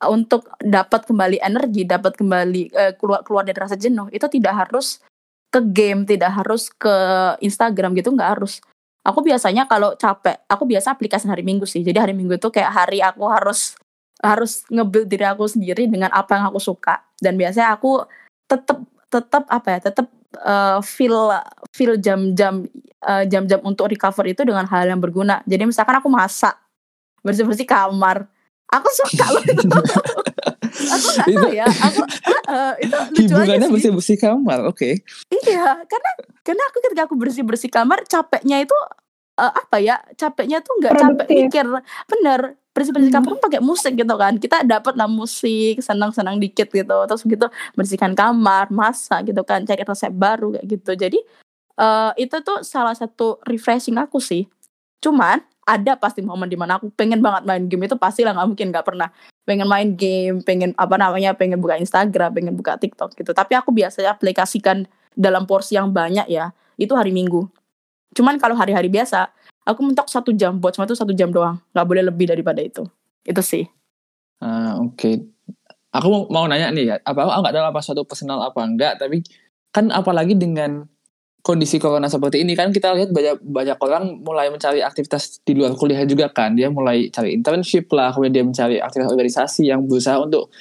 untuk 0.06 0.48
dapat 0.62 1.04
kembali 1.04 1.42
energi 1.42 1.84
dapat 1.84 2.16
kembali 2.16 2.72
uh, 2.72 2.94
keluar 2.96 3.26
keluar 3.26 3.44
dari 3.44 3.58
rasa 3.58 3.76
jenuh 3.76 4.08
itu 4.14 4.24
tidak 4.32 4.56
harus 4.56 5.02
ke 5.50 5.60
game 5.74 6.06
tidak 6.06 6.30
harus 6.40 6.70
ke 6.70 6.96
Instagram 7.42 7.98
gitu 7.98 8.14
nggak 8.14 8.38
harus. 8.38 8.62
Aku 9.02 9.26
biasanya 9.26 9.66
kalau 9.66 9.98
capek 9.98 10.46
aku 10.46 10.70
biasa 10.70 10.94
aplikasi 10.94 11.26
hari 11.26 11.42
Minggu 11.42 11.66
sih 11.66 11.82
jadi 11.82 12.06
hari 12.06 12.14
Minggu 12.14 12.38
itu 12.38 12.54
kayak 12.54 12.70
hari 12.70 13.02
aku 13.02 13.26
harus 13.26 13.74
harus 14.22 14.68
ngebuild 14.70 15.10
diri 15.10 15.26
aku 15.26 15.50
sendiri 15.50 15.90
dengan 15.90 16.14
apa 16.14 16.38
yang 16.38 16.54
aku 16.54 16.62
suka. 16.62 17.02
Dan 17.18 17.34
biasanya 17.36 17.74
aku 17.74 18.06
tetap 18.46 18.86
tetap 19.10 19.44
apa 19.50 19.68
ya 19.74 19.80
tetap 19.90 20.06
uh, 20.38 20.80
feel 20.86 21.34
feel 21.74 21.98
jam-jam 21.98 22.70
uh, 23.06 23.24
jam-jam 23.26 23.60
untuk 23.66 23.90
recover 23.90 24.26
itu 24.30 24.42
dengan 24.46 24.66
hal 24.70 24.86
yang 24.86 25.02
berguna. 25.02 25.42
Jadi 25.50 25.66
misalkan 25.66 25.98
aku 25.98 26.10
masak, 26.12 26.54
bersih-bersih 27.26 27.66
kamar, 27.66 28.30
aku 28.70 28.88
suka 28.94 29.26
loh 29.34 29.44
itu. 29.44 29.64
aku 30.70 31.08
gak 31.18 31.28
tahu 31.34 31.52
ya, 31.52 31.66
aku 31.66 32.02
uh, 32.48 32.74
itu 32.78 32.98
lucu 33.18 33.22
Hiburannya 33.26 33.68
bersih-bersih 33.74 34.18
kamar, 34.22 34.60
oke. 34.70 34.78
Okay. 34.78 34.94
Iya, 35.34 35.82
karena 35.90 36.12
karena 36.46 36.64
aku 36.70 36.78
ketika 36.86 37.02
aku 37.10 37.16
bersih-bersih 37.18 37.70
kamar, 37.74 38.06
capeknya 38.06 38.62
itu 38.62 38.78
uh, 39.42 39.54
apa 39.54 39.82
ya? 39.82 39.98
Capeknya 40.14 40.62
tuh 40.62 40.78
nggak 40.78 40.94
capek 40.94 41.28
mikir, 41.28 41.66
bener 42.06 42.60
bersih-bersih 42.80 43.12
kamar 43.12 43.36
pun 43.36 43.42
pakai 43.44 43.60
musik 43.60 43.92
gitu 44.00 44.16
kan. 44.16 44.40
Kita 44.40 44.64
dapat 44.64 44.96
lah 44.96 45.12
musik 45.12 45.84
senang-senang 45.84 46.40
dikit 46.40 46.72
gitu. 46.72 46.96
Terus 47.04 47.22
gitu 47.28 47.48
bersihkan 47.76 48.16
kamar 48.16 48.72
masak 48.72 49.28
gitu 49.28 49.44
kan. 49.44 49.68
Cari 49.68 49.84
resep 49.84 50.16
baru 50.16 50.56
kayak 50.56 50.66
gitu. 50.72 50.92
Jadi 50.96 51.20
uh, 51.76 52.16
itu 52.16 52.40
tuh 52.40 52.64
salah 52.64 52.96
satu 52.96 53.44
refreshing 53.44 54.00
aku 54.00 54.24
sih. 54.24 54.48
Cuman 55.04 55.44
ada 55.68 56.00
pasti 56.00 56.24
momen 56.24 56.48
di 56.48 56.56
mana 56.56 56.80
aku 56.80 56.88
pengen 56.96 57.20
banget 57.20 57.44
main 57.44 57.68
game. 57.68 57.84
Itu 57.92 58.00
pasti 58.00 58.24
lah 58.24 58.32
nggak 58.32 58.48
mungkin. 58.48 58.72
Nggak 58.72 58.88
pernah 58.88 59.12
pengen 59.44 59.68
main 59.68 59.90
game 59.98 60.40
pengen 60.46 60.72
apa 60.78 60.96
namanya 60.96 61.34
pengen 61.34 61.58
buka 61.58 61.76
Instagram 61.76 62.32
pengen 62.32 62.56
buka 62.56 62.80
TikTok 62.80 63.20
gitu. 63.20 63.36
Tapi 63.36 63.60
aku 63.60 63.76
biasanya 63.76 64.16
aplikasikan 64.16 64.88
dalam 65.20 65.44
porsi 65.44 65.76
yang 65.76 65.92
banyak 65.92 66.32
ya. 66.32 66.56
Itu 66.80 66.96
hari 66.96 67.12
Minggu. 67.12 67.44
Cuman 68.16 68.42
kalau 68.42 68.58
hari-hari 68.58 68.90
biasa 68.90 69.30
aku 69.70 69.86
mentok 69.86 70.10
satu 70.10 70.34
jam 70.34 70.58
buat 70.58 70.74
cuma 70.74 70.90
itu 70.90 70.98
satu 70.98 71.14
jam 71.14 71.30
doang. 71.30 71.62
Nggak 71.72 71.86
boleh 71.86 72.04
lebih 72.10 72.26
daripada 72.26 72.60
itu. 72.66 72.84
Itu 73.22 73.42
sih. 73.46 73.70
Uh, 74.42 74.90
oke. 74.90 74.98
Okay. 74.98 75.14
aku 75.90 76.30
mau, 76.30 76.46
nanya 76.46 76.70
nih 76.70 76.86
ya 76.86 76.96
apa 77.02 77.26
aku 77.26 77.42
nggak 77.42 77.56
tahu 77.58 77.66
apa 77.66 77.80
suatu 77.82 78.02
personal 78.06 78.46
apa 78.46 78.62
enggak 78.62 79.02
tapi 79.02 79.26
kan 79.74 79.90
apalagi 79.90 80.38
dengan 80.38 80.86
kondisi 81.42 81.82
corona 81.82 82.06
seperti 82.06 82.46
ini 82.46 82.54
kan 82.54 82.70
kita 82.70 82.94
lihat 82.94 83.10
banyak 83.10 83.42
banyak 83.42 83.78
orang 83.82 84.22
mulai 84.22 84.52
mencari 84.54 84.84
aktivitas 84.84 85.42
di 85.42 85.56
luar 85.56 85.74
kuliah 85.74 86.04
juga 86.06 86.30
kan. 86.30 86.54
Dia 86.54 86.70
mulai 86.70 87.10
cari 87.10 87.34
internship 87.34 87.90
lah 87.96 88.14
kemudian 88.14 88.34
dia 88.34 88.46
mencari 88.46 88.76
aktivitas 88.78 89.12
organisasi 89.12 89.72
yang 89.72 89.88
berusaha 89.88 90.20
untuk 90.20 90.52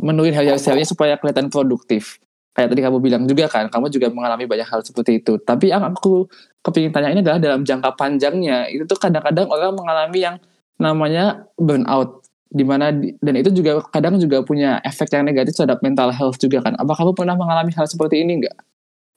menulis 0.00 0.36
hal-hal 0.36 0.60
supaya 0.84 1.16
kelihatan 1.16 1.48
produktif. 1.48 2.20
Kayak 2.56 2.72
tadi 2.72 2.80
kamu 2.88 2.98
bilang 3.04 3.22
juga 3.28 3.52
kan, 3.52 3.68
kamu 3.68 3.92
juga 3.92 4.08
mengalami 4.08 4.48
banyak 4.48 4.64
hal 4.64 4.80
seperti 4.80 5.20
itu. 5.20 5.36
Tapi 5.36 5.68
yang 5.72 5.84
aku 5.84 6.24
kepingin 6.66 6.90
tanya 6.90 7.14
ini 7.14 7.22
adalah 7.22 7.38
dalam 7.38 7.62
jangka 7.62 7.94
panjangnya, 7.94 8.66
itu 8.66 8.82
tuh 8.90 8.98
kadang-kadang 8.98 9.46
orang 9.46 9.78
mengalami 9.78 10.18
yang 10.18 10.36
namanya 10.82 11.46
burnout. 11.54 12.26
Di 12.46 12.62
mana, 12.62 12.94
dan 12.94 13.34
itu 13.38 13.50
juga 13.50 13.82
kadang 13.90 14.18
juga 14.22 14.42
punya 14.42 14.78
efek 14.86 15.10
yang 15.14 15.26
negatif 15.26 15.58
terhadap 15.58 15.82
mental 15.82 16.10
health 16.14 16.38
juga 16.38 16.62
kan. 16.62 16.78
Apa 16.78 16.94
kamu 16.94 17.12
pernah 17.14 17.34
mengalami 17.34 17.74
hal 17.74 17.86
seperti 17.86 18.22
ini 18.22 18.42
enggak? 18.42 18.56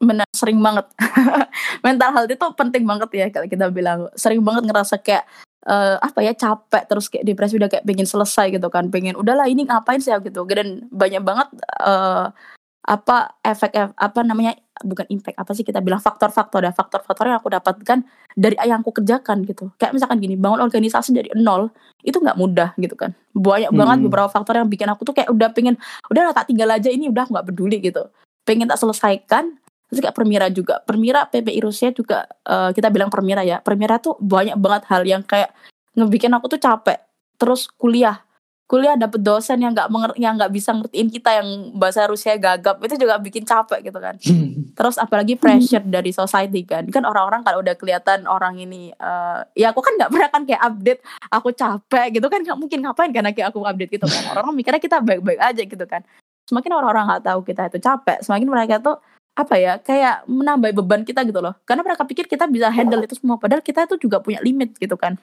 Benar, 0.01 0.25
sering 0.33 0.57
banget. 0.61 0.89
mental 1.85 2.09
health 2.09 2.29
itu 2.29 2.45
penting 2.57 2.83
banget 2.85 3.09
ya 3.13 3.27
kalau 3.29 3.47
kita 3.49 3.69
bilang. 3.69 4.09
Sering 4.17 4.41
banget 4.41 4.65
ngerasa 4.65 4.97
kayak 4.97 5.29
uh, 5.67 5.95
apa 6.01 6.19
ya 6.23 6.33
capek 6.33 6.83
terus 6.89 7.05
kayak 7.11 7.25
depresi 7.27 7.59
udah 7.59 7.69
kayak 7.69 7.85
pengen 7.85 8.07
selesai 8.07 8.49
gitu 8.53 8.67
kan 8.71 8.87
pengen 8.87 9.17
udahlah 9.19 9.49
ini 9.49 9.67
ngapain 9.67 9.99
sih 9.99 10.13
gitu 10.23 10.45
dan 10.47 10.87
banyak 10.89 11.21
banget 11.25 11.47
uh, 11.83 12.31
apa 12.79 13.37
efek 13.43 13.75
apa 13.75 14.19
namanya 14.23 14.55
bukan 14.79 15.03
impact 15.11 15.35
apa 15.35 15.51
sih 15.51 15.67
kita 15.67 15.83
bilang 15.83 15.99
faktor-faktor 15.99 16.63
ya 16.63 16.71
faktor-faktor 16.71 17.27
yang 17.27 17.37
aku 17.43 17.51
dapatkan 17.51 18.07
dari 18.39 18.55
yang 18.63 18.79
aku 18.79 19.03
kerjakan 19.03 19.43
gitu. 19.43 19.75
Kayak 19.75 19.99
misalkan 19.99 20.23
gini 20.23 20.39
bangun 20.39 20.63
organisasi 20.63 21.11
dari 21.11 21.29
nol 21.35 21.67
itu 22.07 22.15
nggak 22.15 22.39
mudah 22.39 22.71
gitu 22.79 22.95
kan. 22.95 23.11
Banyak 23.35 23.75
hmm. 23.75 23.79
banget 23.79 23.97
beberapa 24.07 24.29
faktor 24.31 24.55
yang 24.63 24.71
bikin 24.71 24.87
aku 24.87 25.03
tuh 25.03 25.11
kayak 25.11 25.27
udah 25.27 25.51
pengen 25.51 25.75
udah 26.07 26.31
tak 26.31 26.47
tinggal 26.47 26.71
aja 26.71 26.87
ini 26.87 27.11
udah 27.11 27.27
nggak 27.27 27.45
peduli 27.51 27.83
gitu. 27.83 28.07
Pengen 28.47 28.71
tak 28.71 28.79
selesaikan 28.79 29.59
terus 29.91 29.99
kayak 29.99 30.15
Permira 30.15 30.47
juga. 30.47 30.79
Permira 30.85 31.27
PPI 31.27 31.59
Rusia 31.59 31.91
juga 31.91 32.23
uh, 32.47 32.71
kita 32.71 32.87
bilang 32.87 33.11
Permira 33.11 33.43
ya. 33.43 33.59
Permira 33.59 33.99
tuh 33.99 34.15
banyak 34.23 34.55
banget 34.55 34.83
hal 34.87 35.03
yang 35.03 35.21
kayak 35.27 35.51
ngebikin 35.99 36.31
aku 36.31 36.47
tuh 36.47 36.61
capek. 36.61 37.03
Terus 37.35 37.67
kuliah 37.75 38.23
kuliah 38.69 38.93
dapet 38.93 39.25
dosen 39.25 39.57
yang 39.65 39.73
nggak 39.73 39.89
yang 40.21 40.37
nggak 40.37 40.53
bisa 40.53 40.69
ngertiin 40.77 41.09
kita 41.09 41.41
yang 41.41 41.73
bahasa 41.73 42.05
Rusia 42.05 42.37
gagap 42.37 42.77
itu 42.85 43.01
juga 43.01 43.17
bikin 43.17 43.41
capek 43.41 43.81
gitu 43.89 43.97
kan. 43.97 44.13
Terus 44.77 45.01
apalagi 45.01 45.33
pressure 45.41 45.81
dari 45.81 46.13
society 46.13 46.61
kan. 46.69 46.85
Kan 46.93 47.01
orang-orang 47.01 47.41
kalau 47.41 47.65
udah 47.65 47.73
kelihatan 47.73 48.29
orang 48.29 48.61
ini 48.61 48.93
uh, 49.01 49.41
ya 49.57 49.73
aku 49.73 49.81
kan 49.81 49.97
nggak 49.97 50.13
pernah 50.13 50.29
kan 50.29 50.41
kayak 50.45 50.61
update 50.61 51.01
aku 51.33 51.49
capek 51.49 52.21
gitu 52.21 52.29
kan. 52.29 52.45
Nggak 52.45 52.59
mungkin 52.61 52.79
ngapain 52.85 53.09
karena 53.09 53.33
kayak 53.33 53.49
aku 53.49 53.65
update 53.65 53.89
gitu 53.97 54.05
kan. 54.05 54.21
Orang-orang 54.37 54.55
mikirnya 54.61 54.81
kita 54.85 54.97
baik-baik 55.01 55.41
aja 55.41 55.61
gitu 55.65 55.85
kan. 55.89 56.05
Semakin 56.45 56.69
orang-orang 56.77 57.03
nggak 57.09 57.23
tahu 57.25 57.39
kita 57.41 57.61
itu 57.73 57.77
capek 57.81 58.21
semakin 58.21 58.47
mereka 58.53 58.77
tuh 58.77 59.01
apa 59.33 59.55
ya 59.57 59.73
kayak 59.81 60.29
menambah 60.29 60.77
beban 60.77 61.01
kita 61.01 61.25
gitu 61.25 61.41
loh. 61.41 61.57
Karena 61.65 61.81
mereka 61.81 62.05
pikir 62.05 62.29
kita 62.29 62.45
bisa 62.45 62.69
handle 62.69 63.01
itu 63.01 63.17
semua 63.17 63.41
padahal 63.41 63.65
kita 63.65 63.89
tuh 63.89 63.97
juga 63.97 64.21
punya 64.21 64.37
limit 64.45 64.77
gitu 64.77 64.93
kan. 64.93 65.17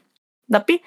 Tapi 0.51 0.83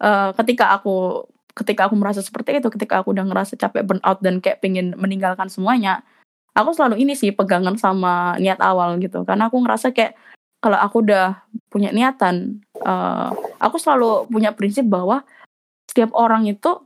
uh, 0.00 0.32
ketika 0.40 0.72
aku 0.72 1.28
ketika 1.58 1.90
aku 1.90 1.98
merasa 1.98 2.22
seperti 2.22 2.62
itu 2.62 2.70
ketika 2.70 3.02
aku 3.02 3.10
udah 3.10 3.26
ngerasa 3.26 3.58
capek 3.58 3.82
burnout 3.82 4.22
dan 4.22 4.38
kayak 4.38 4.62
pengen 4.62 4.94
meninggalkan 4.94 5.50
semuanya 5.50 6.06
aku 6.58 6.74
selalu 6.74 6.98
ini 7.06 7.14
sih 7.14 7.30
pegangan 7.30 7.78
sama 7.78 8.34
niat 8.42 8.58
awal 8.58 8.98
gitu. 8.98 9.22
Karena 9.22 9.46
aku 9.46 9.62
ngerasa 9.62 9.94
kayak 9.94 10.18
kalau 10.58 10.74
aku 10.74 11.06
udah 11.06 11.46
punya 11.70 11.94
niatan 11.94 12.66
uh, 12.82 13.30
aku 13.62 13.78
selalu 13.78 14.26
punya 14.26 14.50
prinsip 14.50 14.82
bahwa 14.90 15.22
setiap 15.86 16.10
orang 16.18 16.50
itu 16.50 16.82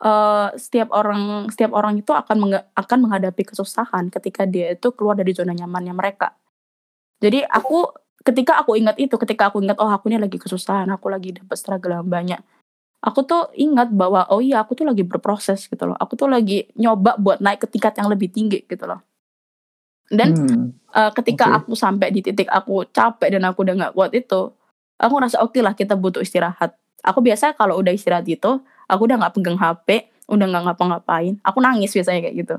uh, 0.00 0.48
setiap 0.56 0.88
orang 0.96 1.52
setiap 1.52 1.76
orang 1.76 2.00
itu 2.00 2.08
akan 2.16 2.36
meng 2.40 2.56
akan 2.72 2.98
menghadapi 3.04 3.52
kesusahan 3.52 4.08
ketika 4.08 4.48
dia 4.48 4.72
itu 4.72 4.88
keluar 4.96 5.12
dari 5.12 5.36
zona 5.36 5.52
nyamannya 5.52 5.92
mereka. 5.92 6.32
Jadi 7.20 7.44
aku 7.44 7.84
ketika 8.24 8.64
aku 8.64 8.80
ingat 8.80 8.96
itu 8.96 9.12
ketika 9.20 9.52
aku 9.52 9.60
ingat 9.60 9.76
oh 9.76 9.92
aku 9.92 10.08
ini 10.08 10.16
lagi 10.16 10.40
kesusahan 10.40 10.88
aku 10.88 11.12
lagi 11.12 11.36
dapat 11.36 11.56
struggle 11.56 12.00
yang 12.00 12.08
banyak 12.08 12.40
aku 13.00 13.24
tuh 13.24 13.48
ingat 13.56 13.88
bahwa 13.92 14.28
oh 14.28 14.44
iya 14.44 14.60
aku 14.60 14.76
tuh 14.76 14.84
lagi 14.84 15.04
berproses 15.04 15.64
gitu 15.64 15.88
loh 15.88 15.96
aku 15.96 16.16
tuh 16.20 16.28
lagi 16.28 16.68
nyoba 16.76 17.16
buat 17.16 17.40
naik 17.40 17.64
ke 17.64 17.66
tingkat 17.72 17.96
yang 17.96 18.12
lebih 18.12 18.28
tinggi 18.28 18.60
gitu 18.68 18.84
loh 18.84 19.00
dan 20.12 20.36
hmm. 20.36 20.66
uh, 20.92 21.10
ketika 21.16 21.48
okay. 21.48 21.58
aku 21.64 21.72
sampai 21.72 22.12
di 22.12 22.20
titik 22.20 22.50
aku 22.50 22.84
capek 22.92 23.38
dan 23.38 23.48
aku 23.48 23.64
udah 23.64 23.74
nggak 23.78 23.92
kuat 23.96 24.12
itu 24.12 24.52
aku 25.00 25.12
ngerasa 25.16 25.40
oke 25.40 25.56
okay 25.56 25.60
lah 25.64 25.72
kita 25.72 25.96
butuh 25.96 26.20
istirahat 26.20 26.76
aku 27.00 27.24
biasa 27.24 27.56
kalau 27.56 27.80
udah 27.80 27.94
istirahat 27.94 28.28
itu 28.28 28.60
aku 28.84 29.02
udah 29.08 29.16
nggak 29.16 29.32
pegang 29.38 29.56
HP 29.56 30.12
udah 30.28 30.46
nggak 30.46 30.62
ngapa-ngapain 30.68 31.40
aku 31.40 31.58
nangis 31.62 31.96
biasanya 31.96 32.20
kayak 32.20 32.36
gitu 32.44 32.56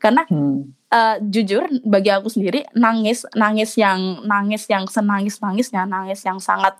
karena 0.00 0.22
hmm. 0.28 0.74
uh, 0.92 1.16
jujur 1.28 1.64
bagi 1.84 2.08
aku 2.08 2.32
sendiri 2.32 2.64
nangis 2.72 3.28
nangis 3.36 3.76
yang 3.76 4.24
nangis 4.24 4.64
yang 4.70 4.88
senangis 4.88 5.38
nangisnya 5.42 5.84
nangis 5.84 6.20
yang 6.24 6.38
sangat 6.40 6.78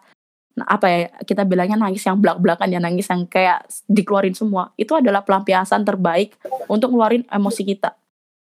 apa 0.62 0.87
ya 0.87 1.00
kita 1.26 1.42
bilangnya 1.42 1.75
nangis 1.75 2.06
yang 2.06 2.23
belak-belakan 2.23 2.70
ya 2.70 2.78
nangis 2.78 3.11
yang 3.11 3.26
kayak 3.26 3.66
dikeluarin 3.90 4.38
semua. 4.38 4.70
Itu 4.78 4.94
adalah 4.94 5.26
pelampiasan 5.26 5.82
terbaik 5.82 6.38
untuk 6.70 6.94
ngeluarin 6.94 7.26
emosi 7.26 7.62
kita. 7.66 7.99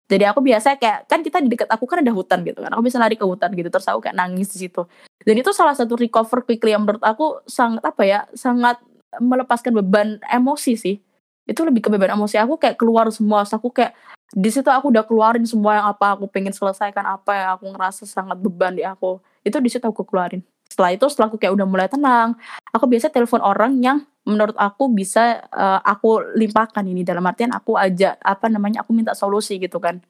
Jadi 0.06 0.22
aku 0.22 0.38
biasa 0.38 0.78
kayak 0.78 1.10
kan 1.10 1.18
kita 1.26 1.42
di 1.42 1.50
dekat 1.50 1.66
aku 1.66 1.82
kan 1.82 1.98
ada 1.98 2.14
hutan 2.14 2.46
gitu 2.46 2.62
kan. 2.62 2.70
Aku 2.70 2.82
bisa 2.86 3.02
lari 3.02 3.18
ke 3.18 3.26
hutan 3.26 3.50
gitu 3.58 3.66
terus 3.66 3.90
aku 3.90 4.06
kayak 4.06 4.14
nangis 4.14 4.54
di 4.54 4.70
situ. 4.70 4.86
Dan 5.26 5.34
itu 5.34 5.50
salah 5.50 5.74
satu 5.74 5.98
recover 5.98 6.46
quickly 6.46 6.70
yang 6.70 6.86
menurut 6.86 7.02
aku 7.02 7.42
sangat 7.50 7.82
apa 7.82 8.02
ya 8.06 8.20
sangat 8.38 8.78
melepaskan 9.18 9.74
beban 9.74 10.22
emosi 10.30 10.78
sih. 10.78 10.96
Itu 11.42 11.66
lebih 11.66 11.82
ke 11.82 11.90
beban 11.90 12.14
emosi. 12.14 12.38
Aku 12.38 12.54
kayak 12.54 12.78
keluar 12.78 13.10
semua 13.10 13.42
aku 13.42 13.74
kayak 13.74 13.98
di 14.30 14.50
situ 14.54 14.70
aku 14.70 14.94
udah 14.94 15.02
keluarin 15.02 15.42
semua 15.42 15.82
yang 15.82 15.86
apa 15.90 16.14
aku 16.14 16.30
pengen 16.30 16.54
selesaikan 16.54 17.02
apa 17.02 17.30
yang 17.34 17.48
aku 17.58 17.66
ngerasa 17.74 18.06
sangat 18.06 18.38
beban 18.38 18.78
di 18.78 18.86
aku. 18.86 19.18
Itu 19.42 19.58
di 19.58 19.74
situ 19.74 19.82
aku 19.90 20.06
keluarin 20.06 20.46
setelah 20.76 20.92
itu 20.92 21.08
setelah 21.08 21.32
aku 21.32 21.40
kayak 21.40 21.56
udah 21.56 21.64
mulai 21.64 21.88
tenang 21.88 22.36
aku 22.76 22.84
biasa 22.84 23.08
telepon 23.08 23.40
orang 23.40 23.80
yang 23.80 24.04
menurut 24.26 24.58
aku 24.58 24.90
bisa 24.90 25.46
uh, 25.54 25.80
aku 25.86 26.20
limpahkan 26.34 26.82
ini. 26.82 27.06
Dalam 27.06 27.22
artian 27.24 27.54
aku 27.54 27.78
aja 27.78 28.18
apa 28.18 28.50
namanya 28.50 28.82
aku 28.82 28.90
minta 28.90 29.14
solusi 29.14 29.56
gitu 29.62 29.78
kan. 29.78 30.02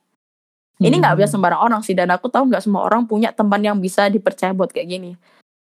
Ini 0.80 0.92
nggak 0.92 1.12
hmm. 1.16 1.20
bisa 1.20 1.36
sembarang 1.36 1.60
orang 1.60 1.80
sih 1.84 1.92
dan 1.92 2.08
aku 2.12 2.32
tahu 2.32 2.48
nggak 2.48 2.64
semua 2.64 2.84
orang 2.84 3.04
punya 3.04 3.32
teman 3.32 3.60
yang 3.60 3.76
bisa 3.76 4.08
dipercaya 4.08 4.56
buat 4.56 4.72
kayak 4.72 4.88
gini. 4.88 5.12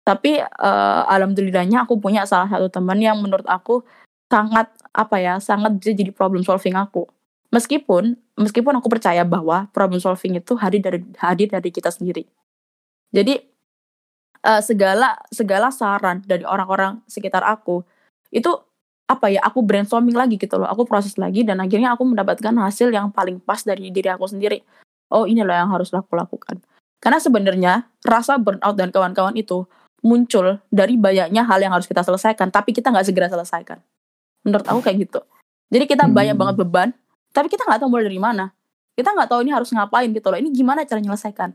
Tapi 0.06 0.38
uh, 0.38 1.02
alhamdulillahnya 1.11 1.87
aku 1.87 1.99
punya 1.99 2.25
salah 2.26 2.46
satu 2.46 2.70
teman 2.70 2.99
yang 3.02 3.18
menurut 3.18 3.46
aku 3.50 3.82
sangat 4.30 4.70
apa 4.94 5.16
ya 5.18 5.38
sangat 5.42 5.75
bisa 5.78 5.90
jadi 5.94 6.14
problem 6.14 6.46
solving 6.46 6.78
aku. 6.78 7.11
Meskipun 7.50 8.18
meskipun 8.38 8.75
aku 8.78 8.90
percaya 8.90 9.23
bahwa 9.23 9.70
problem 9.70 9.99
solving 9.99 10.38
itu 10.38 10.54
hadir 10.58 10.82
dari 10.82 10.99
hadir 11.18 11.50
dari 11.50 11.70
kita 11.70 11.90
sendiri. 11.90 12.26
Jadi 13.14 13.53
uh, 14.44 14.60
segala 14.60 15.16
segala 15.32 15.72
saran 15.72 16.20
dari 16.22 16.44
orang-orang 16.44 17.00
sekitar 17.08 17.42
aku 17.42 17.82
itu 18.28 18.52
apa 19.04 19.28
ya 19.28 19.40
aku 19.44 19.60
brainstorming 19.60 20.16
lagi 20.16 20.40
gitu 20.40 20.56
loh. 20.56 20.68
Aku 20.68 20.88
proses 20.88 21.16
lagi 21.20 21.44
dan 21.44 21.60
akhirnya 21.60 21.92
aku 21.92 22.08
mendapatkan 22.08 22.52
hasil 22.56 22.88
yang 22.88 23.12
paling 23.12 23.40
pas 23.40 23.60
dari 23.60 23.92
diri 23.92 24.08
aku 24.08 24.24
sendiri. 24.28 24.64
Oh 25.12 25.28
ini 25.28 25.44
loh 25.44 25.52
yang 25.52 25.68
harus 25.68 25.92
aku 25.92 26.16
lakukan. 26.16 26.60
Karena 27.00 27.20
sebenarnya 27.20 27.72
rasa 28.00 28.40
burnout 28.40 28.76
dan 28.80 28.88
kawan-kawan 28.88 29.36
itu 29.36 29.68
muncul 30.00 30.60
dari 30.72 30.96
banyaknya 30.96 31.44
hal 31.44 31.60
yang 31.60 31.72
harus 31.72 31.84
kita 31.84 32.00
selesaikan 32.00 32.48
tapi 32.48 32.72
kita 32.72 32.88
nggak 32.88 33.04
segera 33.04 33.28
selesaikan. 33.28 33.78
Menurut 34.44 34.64
aku 34.64 34.80
kayak 34.80 35.04
gitu. 35.04 35.20
Jadi 35.68 35.84
kita 35.84 36.08
hmm. 36.08 36.16
banyak 36.16 36.36
banget 36.36 36.56
beban 36.64 36.88
tapi 37.36 37.52
kita 37.52 37.68
nggak 37.68 37.84
tahu 37.84 37.92
mulai 37.92 38.08
dari 38.08 38.20
mana. 38.20 38.56
Kita 38.96 39.12
nggak 39.12 39.28
tahu 39.28 39.44
ini 39.44 39.52
harus 39.52 39.68
ngapain 39.68 40.08
gitu 40.16 40.32
loh. 40.32 40.40
Ini 40.40 40.48
gimana 40.48 40.88
cara 40.88 41.04
menyelesaikan 41.04 41.52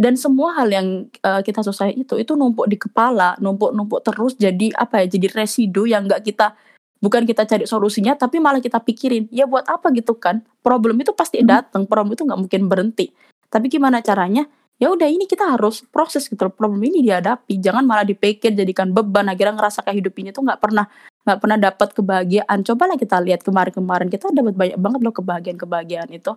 dan 0.00 0.16
semua 0.16 0.56
hal 0.56 0.72
yang 0.72 1.12
uh, 1.20 1.44
kita 1.44 1.60
selesai 1.60 1.92
itu 1.92 2.16
itu 2.16 2.32
numpuk 2.32 2.64
di 2.64 2.80
kepala 2.80 3.36
numpuk 3.36 3.76
numpuk 3.76 4.00
terus 4.00 4.32
jadi 4.40 4.72
apa 4.72 5.04
ya 5.04 5.12
jadi 5.12 5.44
residu 5.44 5.84
yang 5.84 6.08
nggak 6.08 6.24
kita 6.24 6.56
bukan 7.00 7.24
kita 7.24 7.48
cari 7.48 7.64
solusinya 7.64 8.14
tapi 8.14 8.38
malah 8.38 8.60
kita 8.60 8.78
pikirin 8.78 9.26
ya 9.32 9.48
buat 9.48 9.66
apa 9.66 9.90
gitu 9.96 10.14
kan? 10.20 10.44
Problem 10.60 11.00
itu 11.00 11.16
pasti 11.16 11.40
hmm. 11.40 11.48
datang 11.48 11.82
problem 11.88 12.14
itu 12.14 12.22
nggak 12.22 12.38
mungkin 12.38 12.62
berhenti. 12.68 13.10
Tapi 13.50 13.66
gimana 13.66 14.04
caranya? 14.04 14.46
Ya 14.80 14.88
udah 14.88 15.12
ini 15.12 15.28
kita 15.28 15.44
harus 15.44 15.84
proses 15.92 16.24
gitu 16.24 16.40
problem 16.48 16.80
ini 16.80 17.04
dihadapi. 17.04 17.60
Jangan 17.60 17.84
malah 17.84 18.06
dipikir 18.06 18.56
jadikan 18.56 18.96
beban. 18.96 19.28
Akhirnya 19.28 19.52
ngerasa 19.52 19.84
kayak 19.84 19.96
hidup 20.00 20.14
ini 20.16 20.32
tuh 20.32 20.40
nggak 20.40 20.60
pernah 20.60 20.88
nggak 21.28 21.38
pernah 21.40 21.58
dapat 21.60 21.88
kebahagiaan. 21.92 22.58
Cobalah 22.64 22.96
kita 22.96 23.16
lihat 23.20 23.44
kemarin-kemarin 23.44 24.08
kita 24.08 24.32
dapat 24.32 24.56
banyak 24.56 24.78
banget 24.80 25.00
loh 25.04 25.12
kebahagiaan-kebahagiaan 25.12 26.08
itu 26.16 26.32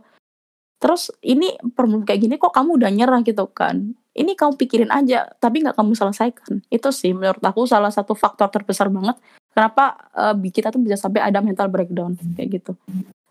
terus 0.84 1.08
ini 1.24 1.56
problem 1.80 2.04
kayak 2.04 2.28
gini 2.28 2.36
kok 2.36 2.52
kamu 2.52 2.76
udah 2.76 2.92
nyerah 2.92 3.24
gitu 3.24 3.48
kan? 3.56 3.96
Ini 4.12 4.36
kamu 4.36 4.60
pikirin 4.60 4.92
aja 4.92 5.32
tapi 5.40 5.64
nggak 5.64 5.80
kamu 5.80 5.96
selesaikan. 5.96 6.60
Itu 6.68 6.92
sih 6.92 7.16
menurut 7.16 7.40
aku 7.40 7.64
salah 7.64 7.88
satu 7.88 8.12
faktor 8.12 8.52
terbesar 8.52 8.92
banget 8.92 9.16
kenapa 9.56 9.96
uh, 10.12 10.36
kita 10.36 10.76
tuh 10.76 10.84
bisa 10.84 11.00
sampai 11.00 11.24
ada 11.24 11.40
mental 11.40 11.72
breakdown 11.72 12.20
kayak 12.36 12.60
gitu. 12.60 12.76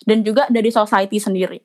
Dan 0.01 0.25
juga 0.25 0.49
dari 0.49 0.73
society 0.73 1.21
sendiri. 1.21 1.61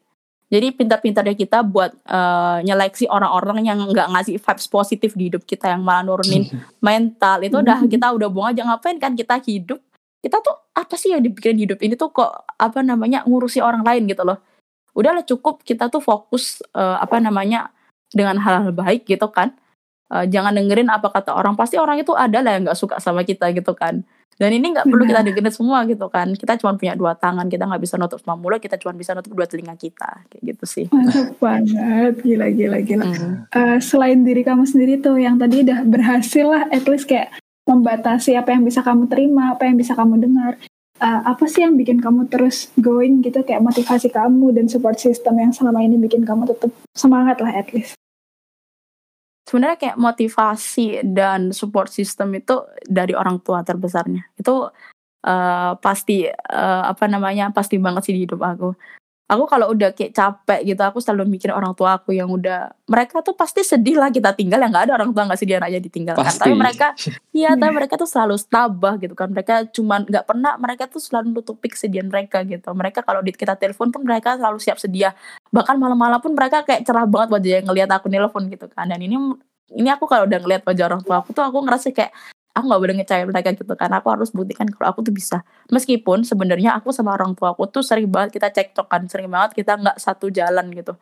Jadi 0.51 0.75
pintar-pintarnya 0.75 1.35
kita 1.39 1.63
buat 1.63 1.95
uh, 2.07 2.59
nyeleksi 2.67 3.07
orang-orang 3.07 3.67
yang 3.67 3.79
nggak 3.87 4.11
ngasih 4.11 4.35
vibes 4.39 4.67
positif 4.67 5.11
di 5.15 5.31
hidup 5.31 5.43
kita 5.47 5.71
yang 5.71 5.87
malah 5.87 6.03
nurunin 6.03 6.51
mental. 6.83 7.47
Itu 7.47 7.63
udah 7.63 7.79
kita 7.93 8.11
udah 8.11 8.27
buang 8.27 8.51
aja 8.51 8.67
ngapain 8.67 8.99
kan 8.99 9.15
kita 9.15 9.39
hidup? 9.39 9.79
Kita 10.19 10.43
tuh 10.43 10.55
apa 10.75 10.99
sih 10.99 11.15
yang 11.15 11.23
dipikirin 11.23 11.59
hidup 11.63 11.79
ini 11.79 11.95
tuh 11.95 12.11
kok 12.11 12.43
apa 12.59 12.83
namanya 12.83 13.23
ngurusi 13.23 13.63
orang 13.63 13.87
lain 13.87 14.11
gitu 14.11 14.27
loh 14.27 14.46
udahlah 14.97 15.21
cukup 15.21 15.61
kita 15.61 15.93
tuh 15.93 16.01
fokus 16.01 16.65
uh, 16.73 16.97
apa 16.97 17.21
namanya 17.21 17.69
dengan 18.09 18.41
hal-hal 18.41 18.73
baik 18.73 19.05
gitu 19.05 19.29
kan. 19.29 19.53
Uh, 20.09 20.25
jangan 20.25 20.57
dengerin 20.57 20.89
apa 20.89 21.13
kata 21.13 21.37
orang. 21.37 21.53
Pasti 21.53 21.77
orang 21.77 22.01
itu 22.01 22.17
ada 22.17 22.41
lah 22.41 22.57
yang 22.57 22.65
nggak 22.65 22.79
suka 22.79 22.97
sama 22.97 23.21
kita 23.21 23.53
gitu 23.53 23.77
kan. 23.77 24.01
Dan 24.37 24.53
ini 24.53 24.69
nggak 24.69 24.85
perlu 24.85 25.03
kita 25.05 25.21
dengerin 25.21 25.53
semua 25.53 25.85
gitu 25.85 26.07
kan. 26.09 26.33
Kita 26.33 26.57
cuma 26.57 26.73
punya 26.73 26.97
dua 26.97 27.13
tangan 27.13 27.45
kita 27.45 27.69
nggak 27.69 27.81
bisa 27.83 27.95
nutup 28.01 28.17
semua 28.17 28.37
mulut 28.37 28.57
kita 28.57 28.81
cuma 28.81 28.97
bisa 28.97 29.13
nutup 29.13 29.37
dua 29.37 29.45
telinga 29.45 29.77
kita 29.77 30.25
kayak 30.33 30.41
gitu 30.41 30.65
sih. 30.65 30.85
Mantap 30.89 31.37
banget. 31.37 32.13
Gila 32.25 32.47
gila 32.49 32.79
gila. 32.81 33.05
Hmm. 33.05 33.33
uh, 33.53 33.77
selain 33.77 34.25
diri 34.25 34.41
kamu 34.41 34.65
sendiri 34.65 34.97
tuh 34.97 35.21
yang 35.21 35.37
tadi 35.37 35.61
udah 35.61 35.85
berhasil 35.85 36.45
lah 36.47 36.65
at 36.73 36.85
least 36.89 37.05
kayak 37.05 37.29
membatasi 37.67 38.39
apa 38.39 38.55
yang 38.55 38.63
bisa 38.63 38.79
kamu 38.79 39.11
terima 39.11 39.51
apa 39.51 39.67
yang 39.67 39.75
bisa 39.75 39.91
kamu 39.91 40.23
dengar 40.23 40.55
uh, 41.01 41.21
apa 41.25 41.45
sih 41.45 41.63
yang 41.63 41.77
bikin 41.77 42.01
kamu 42.01 42.29
terus 42.29 42.69
going 42.77 43.21
gitu? 43.21 43.41
Kayak 43.41 43.65
motivasi 43.65 44.09
kamu 44.09 44.53
dan 44.53 44.65
support 44.69 44.97
system 44.97 45.37
yang 45.41 45.53
selama 45.53 45.81
ini 45.81 45.97
bikin 45.97 46.25
kamu 46.25 46.49
tetap 46.49 46.73
semangat 46.93 47.41
lah 47.41 47.53
at 47.53 47.69
least. 47.73 47.95
Sebenarnya 49.47 49.79
kayak 49.79 49.97
motivasi 49.97 51.07
dan 51.07 51.55
support 51.55 51.87
system 51.87 52.35
itu 52.35 52.67
dari 52.83 53.15
orang 53.15 53.39
tua 53.39 53.63
terbesarnya. 53.63 54.27
Itu 54.35 54.67
uh, 55.23 55.71
pasti 55.79 56.27
uh, 56.27 56.83
apa 56.83 57.07
namanya 57.07 57.55
pasti 57.55 57.79
banget 57.79 58.11
sih 58.11 58.15
di 58.15 58.27
hidup 58.27 58.43
aku 58.43 58.75
aku 59.27 59.43
kalau 59.43 59.75
udah 59.75 59.91
kayak 59.91 60.15
capek 60.15 60.63
gitu 60.63 60.79
aku 60.79 61.03
selalu 61.03 61.27
mikir 61.27 61.51
orang 61.51 61.75
tua 61.75 61.99
aku 61.99 62.15
yang 62.15 62.31
udah 62.31 62.71
mereka 62.87 63.19
tuh 63.19 63.35
pasti 63.35 63.59
sedih 63.59 63.99
lah 63.99 64.07
kita 64.07 64.31
tinggal 64.31 64.63
ya 64.63 64.71
nggak 64.71 64.87
ada 64.87 64.93
orang 64.95 65.11
tua 65.11 65.27
nggak 65.27 65.39
sedih 65.39 65.59
anaknya 65.59 65.83
ditinggalkan. 65.83 66.23
Pasti. 66.23 66.39
tapi 66.39 66.53
mereka 66.55 66.87
iya 67.35 67.51
tapi 67.59 67.71
mereka 67.75 67.99
tuh 67.99 68.07
selalu 68.07 68.39
tabah 68.47 68.95
gitu 69.03 69.13
kan. 69.13 69.27
Mereka 69.27 69.75
cuman 69.75 70.07
nggak 70.07 70.25
pernah 70.25 70.55
mereka 70.55 70.87
tuh 70.87 71.03
selalu 71.03 71.35
nutupi 71.35 71.67
kesedihan 71.67 72.07
mereka 72.07 72.47
gitu. 72.47 72.71
Mereka 72.71 73.03
kalau 73.03 73.19
kita 73.27 73.59
telepon 73.59 73.91
pun 73.91 74.01
mereka 74.07 74.39
selalu 74.39 74.57
siap 74.63 74.79
sedia. 74.79 75.11
Bahkan 75.51 75.75
malam-malam 75.75 76.23
pun 76.23 76.31
mereka 76.31 76.63
kayak 76.63 76.87
cerah 76.87 77.03
banget 77.03 77.35
wajahnya 77.35 77.61
ngelihat 77.67 77.89
aku 77.91 78.07
nelpon 78.07 78.47
gitu 78.47 78.71
kan. 78.71 78.87
Dan 78.87 79.03
ini 79.03 79.19
ini 79.75 79.89
aku 79.91 80.07
kalau 80.07 80.23
udah 80.23 80.39
ngeliat 80.39 80.63
wajah 80.63 80.87
orang 80.87 81.03
tua 81.03 81.19
aku 81.19 81.35
tuh 81.35 81.43
aku 81.43 81.59
ngerasa 81.67 81.91
kayak 81.91 82.15
aku 82.57 82.65
nggak 82.65 82.81
boleh 82.81 82.95
ngecaya 82.97 83.23
mereka 83.29 83.49
gitu 83.53 83.73
kan 83.77 83.93
aku 83.93 84.07
harus 84.09 84.33
buktikan 84.33 84.65
kalau 84.73 84.89
aku 84.89 85.05
tuh 85.05 85.13
bisa. 85.13 85.45
Meskipun 85.69 86.25
sebenarnya 86.25 86.73
aku 86.81 86.89
sama 86.89 87.13
orang 87.13 87.37
tua 87.37 87.53
aku 87.53 87.69
tuh 87.69 87.85
sering 87.85 88.09
banget 88.09 88.41
kita 88.41 88.49
cekcokan 88.49 89.05
sering 89.05 89.29
banget 89.29 89.53
kita 89.53 89.77
nggak 89.77 90.01
satu 90.01 90.33
jalan 90.33 90.73
gitu. 90.73 90.97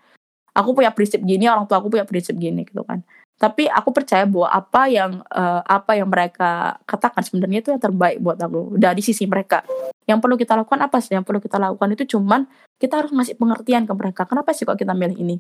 Aku 0.56 0.76
punya 0.76 0.92
prinsip 0.92 1.24
gini 1.24 1.48
orang 1.48 1.64
tua 1.68 1.80
aku 1.80 1.88
punya 1.88 2.04
prinsip 2.04 2.36
gini 2.36 2.68
gitu 2.68 2.84
kan. 2.84 3.00
Tapi 3.36 3.68
aku 3.68 3.92
percaya 3.92 4.24
bahwa 4.24 4.48
apa 4.48 4.88
yang 4.88 5.20
uh, 5.28 5.60
apa 5.68 6.00
yang 6.00 6.08
mereka 6.08 6.80
katakan 6.88 7.20
sebenarnya 7.24 7.60
itu 7.60 7.70
yang 7.76 7.84
terbaik 7.84 8.18
buat 8.24 8.40
aku 8.40 8.80
dari 8.80 9.04
sisi 9.04 9.28
mereka. 9.28 9.64
Yang 10.08 10.20
perlu 10.24 10.36
kita 10.40 10.56
lakukan 10.56 10.80
apa 10.84 11.04
sih? 11.04 11.16
Yang 11.16 11.28
perlu 11.28 11.40
kita 11.44 11.60
lakukan 11.60 11.90
itu 11.96 12.04
cuman 12.16 12.48
kita 12.80 13.04
harus 13.04 13.12
ngasih 13.12 13.36
pengertian 13.36 13.84
ke 13.84 13.94
mereka 13.96 14.24
kenapa 14.24 14.56
sih 14.56 14.64
kok 14.64 14.80
kita 14.80 14.96
milih 14.96 15.20
ini? 15.20 15.36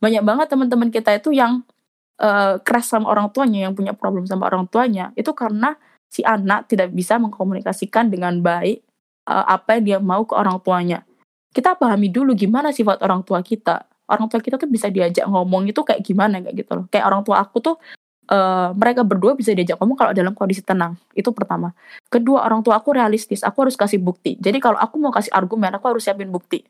Banyak 0.00 0.24
banget 0.24 0.46
teman-teman 0.52 0.88
kita 0.92 1.16
itu 1.16 1.32
yang 1.32 1.64
uh, 2.20 2.60
keras 2.60 2.92
sama 2.92 3.08
orang 3.08 3.32
tuanya 3.32 3.66
yang 3.66 3.74
punya 3.74 3.96
problem 3.96 4.28
sama 4.28 4.46
orang 4.46 4.68
tuanya 4.68 5.10
itu 5.16 5.32
karena 5.32 5.74
si 6.10 6.20
anak 6.26 6.68
tidak 6.68 6.92
bisa 6.92 7.16
mengkomunikasikan 7.16 8.12
dengan 8.12 8.38
baik 8.44 8.84
uh, 9.30 9.46
apa 9.46 9.78
yang 9.78 9.82
dia 9.82 9.98
mau 9.98 10.22
ke 10.26 10.36
orang 10.36 10.60
tuanya. 10.60 11.06
Kita 11.50 11.74
pahami 11.74 12.10
dulu 12.10 12.34
gimana 12.34 12.70
sifat 12.70 13.02
orang 13.02 13.26
tua 13.26 13.42
kita. 13.42 13.86
Orang 14.10 14.26
tua 14.26 14.42
kita 14.42 14.58
tuh 14.58 14.66
bisa 14.66 14.90
diajak 14.90 15.26
ngomong 15.26 15.70
itu 15.70 15.82
kayak 15.86 16.02
gimana 16.02 16.42
kayak 16.42 16.54
gitu 16.66 16.72
loh. 16.78 16.84
Kayak 16.90 17.10
orang 17.10 17.22
tua 17.22 17.42
aku 17.42 17.62
tuh 17.62 17.78
uh, 18.30 18.74
mereka 18.74 19.06
berdua 19.06 19.38
bisa 19.38 19.54
diajak 19.54 19.78
ngomong 19.78 19.98
kalau 19.98 20.12
dalam 20.14 20.34
kondisi 20.34 20.62
tenang. 20.62 20.98
Itu 21.14 21.30
pertama. 21.30 21.74
Kedua 22.10 22.42
orang 22.46 22.62
tua 22.66 22.78
aku 22.78 22.94
realistis. 22.94 23.42
Aku 23.46 23.66
harus 23.66 23.78
kasih 23.78 24.02
bukti. 24.02 24.34
Jadi 24.38 24.58
kalau 24.58 24.78
aku 24.78 24.98
mau 24.98 25.14
kasih 25.14 25.30
argumen 25.30 25.74
aku 25.74 25.90
harus 25.90 26.02
siapin 26.06 26.30
bukti. 26.30 26.66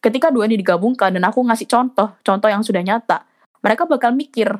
Ketika 0.00 0.28
dua 0.28 0.44
ini 0.48 0.60
digabungkan 0.60 1.12
dan 1.12 1.24
aku 1.24 1.40
ngasih 1.44 1.68
contoh 1.68 2.16
contoh 2.20 2.48
yang 2.52 2.60
sudah 2.60 2.84
nyata 2.84 3.24
mereka 3.66 3.82
bakal 3.90 4.14
mikir 4.14 4.54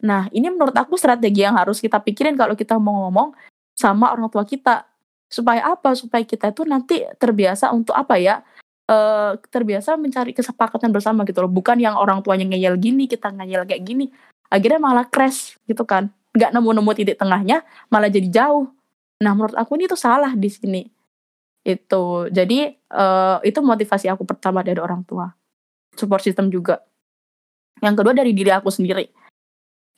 nah 0.00 0.32
ini 0.32 0.48
menurut 0.48 0.72
aku 0.72 0.96
strategi 0.96 1.44
yang 1.44 1.60
harus 1.60 1.76
kita 1.76 2.00
pikirin 2.00 2.32
kalau 2.32 2.56
kita 2.56 2.80
mau 2.80 3.04
ngomong 3.04 3.36
sama 3.80 4.12
orang 4.12 4.28
tua 4.28 4.44
kita. 4.44 4.84
Supaya 5.32 5.72
apa? 5.72 5.96
Supaya 5.96 6.20
kita 6.20 6.52
itu 6.52 6.68
nanti 6.68 7.00
terbiasa 7.16 7.72
untuk 7.72 7.96
apa 7.96 8.20
ya? 8.20 8.44
Uh, 8.90 9.38
terbiasa 9.48 9.94
mencari 9.96 10.36
kesepakatan 10.36 10.92
bersama 10.92 11.24
gitu 11.24 11.40
loh. 11.40 11.48
Bukan 11.48 11.80
yang 11.80 11.96
orang 11.96 12.20
tuanya 12.20 12.44
ngeyel 12.44 12.76
gini 12.76 13.08
kita 13.08 13.32
ngeyel 13.32 13.64
kayak 13.64 13.80
gini. 13.80 14.12
Akhirnya 14.52 14.82
malah 14.82 15.08
crash 15.08 15.56
gitu 15.64 15.88
kan. 15.88 16.12
Nggak 16.36 16.50
nemu-nemu 16.52 16.90
titik 16.92 17.16
tengahnya 17.16 17.64
malah 17.88 18.12
jadi 18.12 18.28
jauh. 18.28 18.68
Nah 19.24 19.32
menurut 19.32 19.56
aku 19.56 19.80
ini 19.80 19.88
tuh 19.88 19.96
salah 19.96 20.36
di 20.36 20.50
sini. 20.50 20.82
Itu. 21.62 22.26
Jadi 22.28 22.66
uh, 22.92 23.38
itu 23.46 23.58
motivasi 23.62 24.10
aku 24.10 24.26
pertama 24.26 24.60
dari 24.66 24.82
orang 24.82 25.06
tua. 25.06 25.30
Support 25.94 26.26
system 26.26 26.50
juga 26.50 26.82
yang 27.78 27.94
kedua 27.94 28.12
dari 28.12 28.34
diri 28.34 28.50
aku 28.50 28.68
sendiri. 28.68 29.06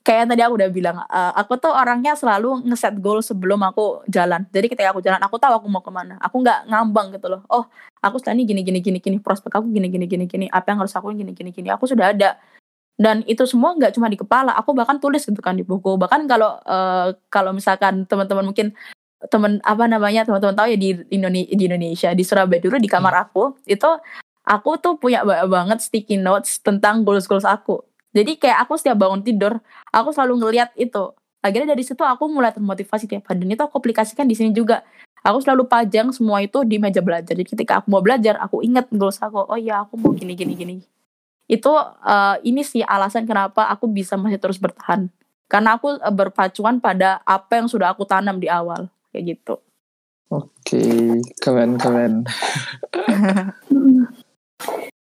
Kayak 0.03 0.35
tadi 0.35 0.43
aku 0.43 0.59
udah 0.59 0.71
bilang 0.75 0.97
uh, 1.07 1.33
aku 1.39 1.63
tuh 1.63 1.71
orangnya 1.71 2.19
selalu 2.19 2.67
ngeset 2.67 2.99
goal 2.99 3.23
sebelum 3.23 3.63
aku 3.63 4.03
jalan. 4.11 4.43
Jadi 4.51 4.67
ketika 4.67 4.91
aku 4.91 4.99
jalan 4.99 5.23
aku 5.23 5.39
tahu 5.39 5.63
aku 5.63 5.67
mau 5.71 5.79
ke 5.79 5.95
mana. 5.95 6.19
Aku 6.19 6.43
nggak 6.43 6.67
ngambang 6.67 7.15
gitu 7.15 7.31
loh. 7.31 7.47
Oh 7.47 7.71
aku 8.03 8.19
setelah 8.19 8.35
ini 8.35 8.45
gini 8.51 8.61
gini 8.67 8.79
gini 8.83 8.99
gini. 8.99 9.17
Prospek 9.23 9.63
aku 9.63 9.71
gini 9.71 9.87
gini 9.87 10.11
gini 10.11 10.27
gini. 10.27 10.47
Apa 10.51 10.75
yang 10.75 10.83
harus 10.83 10.91
aku 10.99 11.15
gini 11.15 11.31
gini 11.31 11.55
gini. 11.55 11.71
Aku 11.71 11.87
sudah 11.87 12.11
ada. 12.11 12.35
Dan 12.99 13.23
itu 13.31 13.47
semua 13.47 13.79
nggak 13.79 13.95
cuma 13.95 14.11
di 14.11 14.19
kepala. 14.19 14.59
Aku 14.59 14.75
bahkan 14.75 14.99
tulis 14.99 15.23
gitu 15.23 15.39
kan 15.39 15.55
di 15.55 15.63
buku. 15.63 15.95
Bahkan 15.95 16.27
kalau 16.27 16.59
uh, 16.67 17.15
kalau 17.31 17.55
misalkan 17.55 18.03
teman-teman 18.11 18.43
mungkin 18.43 18.75
teman 19.31 19.63
apa 19.63 19.87
namanya 19.87 20.27
teman-teman 20.27 20.57
tahu 20.59 20.67
ya 20.75 20.79
di 20.79 20.99
Indonesia 21.15 21.55
di 21.55 21.65
Indonesia 21.71 22.11
di 22.11 22.25
Surabaya 22.27 22.59
dulu 22.59 22.77
di 22.83 22.91
kamar 22.91 23.15
hmm. 23.15 23.23
aku 23.29 23.45
itu 23.71 23.91
aku 24.43 24.79
tuh 24.79 24.99
punya 24.99 25.23
banget 25.27 25.79
sticky 25.83 26.19
notes 26.19 26.59
tentang 26.61 27.07
goals 27.07 27.27
goals 27.27 27.47
aku 27.47 27.83
jadi 28.13 28.37
kayak 28.37 28.69
aku 28.69 28.77
setiap 28.77 29.01
bangun 29.01 29.25
tidur, 29.25 29.59
aku 29.89 30.13
selalu 30.13 30.45
ngeliat 30.45 30.71
itu. 30.77 31.17
Akhirnya 31.43 31.75
dari 31.75 31.83
situ 31.83 32.05
aku 32.05 32.29
mulai 32.29 32.53
termotivasi 32.55 33.09
tiap 33.09 33.27
hari. 33.27 33.43
Dan 33.43 33.57
itu 33.57 33.65
aku 33.65 33.81
aplikasikan 33.81 34.29
di 34.29 34.37
sini 34.37 34.53
juga. 34.53 34.85
Aku 35.25 35.41
selalu 35.41 35.67
pajang 35.67 36.13
semua 36.13 36.45
itu 36.45 36.63
di 36.63 36.77
meja 36.77 37.01
belajar. 37.01 37.33
Jadi 37.35 37.49
ketika 37.49 37.81
aku 37.81 37.89
mau 37.89 38.05
belajar, 38.05 38.39
aku 38.39 38.63
ingat 38.63 38.87
goals 38.93 39.19
aku. 39.19 39.49
Oh 39.49 39.59
iya, 39.59 39.83
aku 39.83 39.97
mau 39.99 40.13
gini 40.13 40.37
gini 40.37 40.55
gini. 40.55 40.75
Itu 41.49 41.73
uh, 41.75 42.37
ini 42.45 42.63
sih 42.63 42.85
alasan 42.85 43.27
kenapa 43.27 43.67
aku 43.73 43.89
bisa 43.89 44.15
masih 44.21 44.39
terus 44.39 44.61
bertahan. 44.61 45.09
Karena 45.49 45.81
aku 45.81 45.99
uh, 45.99 46.15
berpacuan 46.15 46.79
pada 46.79 47.25
apa 47.25 47.59
yang 47.59 47.67
sudah 47.67 47.91
aku 47.97 48.05
tanam 48.07 48.39
di 48.39 48.47
awal, 48.47 48.93
kayak 49.11 49.39
gitu. 49.39 49.55
Oke, 50.33 50.81
keren 51.43 51.77
keren. 51.77 52.25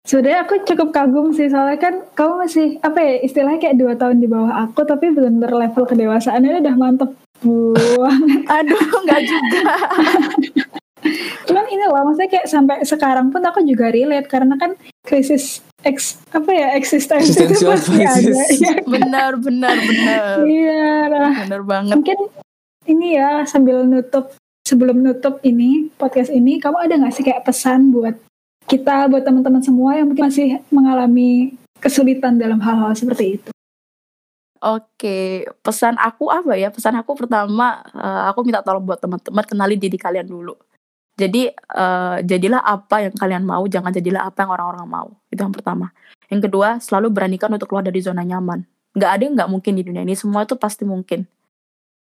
Sebenarnya 0.10 0.42
aku 0.42 0.66
cukup 0.66 0.90
kagum 0.90 1.30
sih 1.38 1.54
soalnya 1.54 1.78
kan 1.78 2.02
kamu 2.18 2.34
masih 2.42 2.68
apa 2.82 2.98
ya 2.98 3.14
istilahnya 3.22 3.62
kayak 3.62 3.78
dua 3.78 3.94
tahun 3.94 4.18
di 4.18 4.26
bawah 4.26 4.66
aku 4.66 4.82
tapi 4.82 5.14
benar-benar 5.14 5.70
level 5.70 5.86
kedewasaannya 5.86 6.66
udah 6.66 6.76
mantep 6.82 7.14
banget. 7.14 8.50
Aduh 8.58 8.86
nggak 9.06 9.22
juga. 9.22 9.62
Cuman 11.48 11.66
ini 11.72 11.84
loh 11.88 12.02
maksudnya 12.10 12.30
kayak 12.34 12.48
sampai 12.50 12.82
sekarang 12.84 13.30
pun 13.30 13.40
aku 13.46 13.62
juga 13.64 13.94
relate 13.94 14.26
karena 14.28 14.58
kan 14.58 14.74
krisis 15.06 15.64
eks 15.80 16.20
apa 16.36 16.52
ya 16.52 16.76
eksistensi 16.76 17.40
itu 17.40 17.64
pasti 17.64 18.04
ada. 18.04 18.34
Ya. 18.36 18.84
Benar 18.98 19.32
benar 19.40 19.78
benar. 19.80 20.44
Iya. 20.44 20.92
Benar 21.48 21.62
banget. 21.64 21.94
Mungkin 21.96 22.20
ini 22.90 23.16
ya 23.16 23.46
sambil 23.48 23.86
nutup 23.86 24.34
sebelum 24.68 25.00
nutup 25.00 25.40
ini 25.46 25.88
podcast 25.96 26.34
ini 26.34 26.60
kamu 26.60 26.90
ada 26.90 26.94
nggak 27.00 27.14
sih 27.16 27.24
kayak 27.24 27.48
pesan 27.48 27.96
buat 27.96 28.20
kita 28.70 29.10
buat 29.10 29.26
teman-teman 29.26 29.66
semua 29.66 29.98
yang 29.98 30.06
mungkin 30.06 30.30
masih 30.30 30.62
mengalami 30.70 31.58
kesulitan 31.82 32.38
dalam 32.38 32.62
hal-hal 32.62 32.94
seperti 32.94 33.42
itu. 33.42 33.50
Oke, 34.60 35.48
pesan 35.64 35.96
aku 35.98 36.30
apa 36.30 36.54
ya? 36.54 36.70
Pesan 36.70 36.94
aku 37.00 37.16
pertama, 37.16 37.82
uh, 37.96 38.30
aku 38.30 38.46
minta 38.46 38.62
tolong 38.62 38.84
buat 38.86 39.00
teman-teman 39.02 39.46
kenali 39.48 39.76
diri 39.80 39.96
kalian 39.96 40.28
dulu. 40.28 40.54
Jadi 41.16 41.52
uh, 41.76 42.20
jadilah 42.22 42.62
apa 42.64 43.08
yang 43.08 43.16
kalian 43.16 43.44
mau, 43.48 43.64
jangan 43.66 43.90
jadilah 43.92 44.28
apa 44.28 44.44
yang 44.44 44.52
orang-orang 44.52 44.88
mau. 44.88 45.10
Itu 45.32 45.48
yang 45.48 45.56
pertama. 45.56 45.96
Yang 46.28 46.52
kedua, 46.52 46.78
selalu 46.84 47.08
beranikan 47.10 47.50
untuk 47.56 47.72
keluar 47.72 47.88
dari 47.88 48.04
zona 48.04 48.22
nyaman. 48.22 48.68
Gak 48.94 49.12
ada 49.16 49.22
yang 49.24 49.34
gak 49.40 49.50
mungkin 49.50 49.80
di 49.80 49.84
dunia 49.84 50.04
ini, 50.04 50.14
semua 50.14 50.44
itu 50.44 50.60
pasti 50.60 50.84
mungkin. 50.84 51.24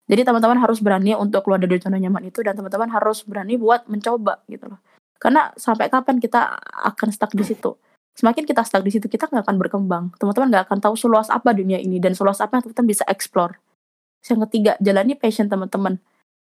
Jadi 0.08 0.21
teman-teman 0.23 0.58
harus 0.62 0.80
berani 0.80 1.12
untuk 1.17 1.43
keluar 1.43 1.60
dari 1.60 1.75
zona 1.82 1.99
nyaman 1.99 2.30
itu 2.30 2.39
dan 2.39 2.56
teman-teman 2.56 2.88
harus 2.88 3.25
berani 3.28 3.60
buat 3.60 3.84
mencoba 3.91 4.39
gitu 4.47 4.71
loh. 4.71 4.80
Karena 5.17 5.51
sampai 5.56 5.88
kapan 5.88 6.19
kita 6.19 6.60
akan 6.91 7.10
stuck 7.12 7.32
di 7.32 7.43
situ? 7.43 7.75
Semakin 8.15 8.47
kita 8.47 8.63
stuck 8.63 8.84
di 8.84 8.95
situ, 8.95 9.12
kita 9.12 9.28
nggak 9.28 9.43
akan 9.43 9.58
berkembang. 9.60 10.04
Teman-teman 10.15 10.47
nggak 10.47 10.63
akan 10.71 10.80
tahu 10.80 10.95
seluas 10.95 11.28
apa 11.28 11.51
dunia 11.51 11.75
ini 11.80 11.99
dan 11.99 12.15
seluas 12.15 12.39
apa 12.39 12.60
yang 12.60 12.63
teman-teman 12.67 12.89
bisa 12.95 13.04
explore. 13.12 13.60
Yang 14.23 14.39
ketiga, 14.49 14.71
jalani 14.80 15.13
passion 15.19 15.51
teman-teman. 15.51 15.99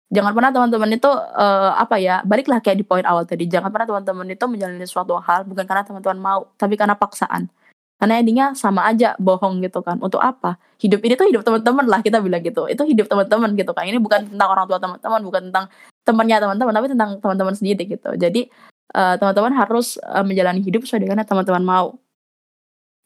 Jangan 0.08 0.32
pernah 0.32 0.52
teman-teman 0.56 0.90
itu 0.96 1.12
uh, 1.12 1.76
apa 1.76 2.00
ya, 2.00 2.24
baliklah 2.24 2.64
kayak 2.64 2.80
di 2.80 2.86
poin 2.88 3.04
awal 3.04 3.28
tadi. 3.28 3.44
Jangan 3.52 3.68
pernah 3.68 3.88
teman-teman 3.92 4.28
itu 4.32 4.46
menjalani 4.48 4.88
suatu 4.88 5.20
hal 5.20 5.44
bukan 5.44 5.68
karena 5.68 5.84
teman-teman 5.84 6.20
mau, 6.24 6.42
tapi 6.56 6.80
karena 6.80 6.96
paksaan. 6.96 7.52
Karena 7.98 8.22
endingnya 8.22 8.54
sama 8.54 8.86
aja 8.86 9.18
bohong 9.18 9.62
gitu 9.66 9.82
kan. 9.82 9.98
Untuk 9.98 10.22
apa? 10.22 10.62
Hidup 10.78 11.02
ini 11.02 11.18
tuh 11.18 11.28
hidup 11.34 11.42
teman-teman 11.42 11.86
lah 11.90 12.00
kita 12.06 12.22
bilang 12.22 12.46
gitu. 12.46 12.70
Itu 12.70 12.86
hidup 12.86 13.10
teman-teman 13.10 13.58
gitu 13.58 13.74
kan. 13.74 13.90
Ini 13.90 13.98
bukan 13.98 14.30
tentang 14.30 14.50
orang 14.54 14.70
tua 14.70 14.78
teman-teman, 14.78 15.22
bukan 15.26 15.42
tentang 15.50 15.66
temannya 16.08 16.40
teman-teman 16.40 16.72
tapi 16.72 16.88
tentang 16.88 17.12
teman-teman 17.20 17.52
sendiri 17.52 17.84
gitu 17.84 18.16
jadi 18.16 18.48
uh, 18.96 19.20
teman-teman 19.20 19.52
harus 19.60 20.00
uh, 20.00 20.24
menjalani 20.24 20.64
hidup 20.64 20.88
sesuai 20.88 21.04
dengan 21.04 21.28
teman-teman 21.28 21.64
mau 21.68 22.00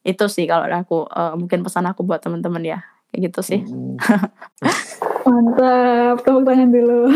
itu 0.06 0.26
sih 0.30 0.46
kalau 0.46 0.70
aku 0.70 1.10
uh, 1.10 1.34
mungkin 1.34 1.66
pesan 1.66 1.90
aku 1.90 2.06
buat 2.06 2.22
teman-teman 2.22 2.62
ya 2.62 2.80
kayak 3.10 3.34
gitu 3.34 3.42
sih 3.42 3.60
hmm. 3.66 3.98
Mantap, 5.22 6.26
tepuk 6.26 6.44
tangan 6.44 6.70
dulu. 6.74 7.14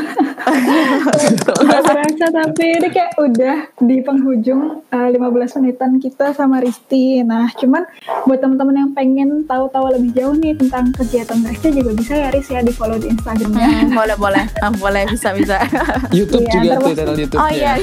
Gak 1.65 1.81
berasa 1.81 2.25
tapi 2.29 2.65
ini 2.77 2.89
kayak 2.93 3.17
udah 3.17 3.57
di 3.81 3.97
penghujung 4.05 4.85
uh, 4.93 5.09
eh, 5.09 5.17
15 5.17 5.57
menitan 5.61 5.97
kita 5.97 6.31
sama 6.37 6.61
Risti. 6.61 7.25
Nah, 7.25 7.49
cuman 7.57 7.81
buat 8.29 8.39
teman-teman 8.41 8.75
yang 8.85 8.91
pengen 8.93 9.29
tahu-tahu 9.49 9.89
lebih 9.97 10.13
jauh 10.13 10.35
nih 10.37 10.53
tentang 10.53 10.93
kegiatan 10.93 11.41
Risti 11.41 11.73
juga 11.73 11.91
bisa 11.97 12.13
ya 12.13 12.29
Riz 12.29 12.47
ya 12.47 12.61
di 12.61 12.73
follow 12.73 13.01
di 13.01 13.09
Instagramnya. 13.09 13.69
Hmm, 13.69 13.97
boleh 13.97 14.15
boleh, 14.17 14.43
ah, 14.61 14.71
boleh 14.73 15.03
bisa 15.09 15.33
bisa. 15.33 15.57
YouTube 16.13 16.45
iya, 16.45 16.53
juga 16.61 16.73
tuh 16.77 16.93
channel 16.93 17.17
YouTube. 17.17 17.39
Oh 17.41 17.49
iya. 17.49 17.73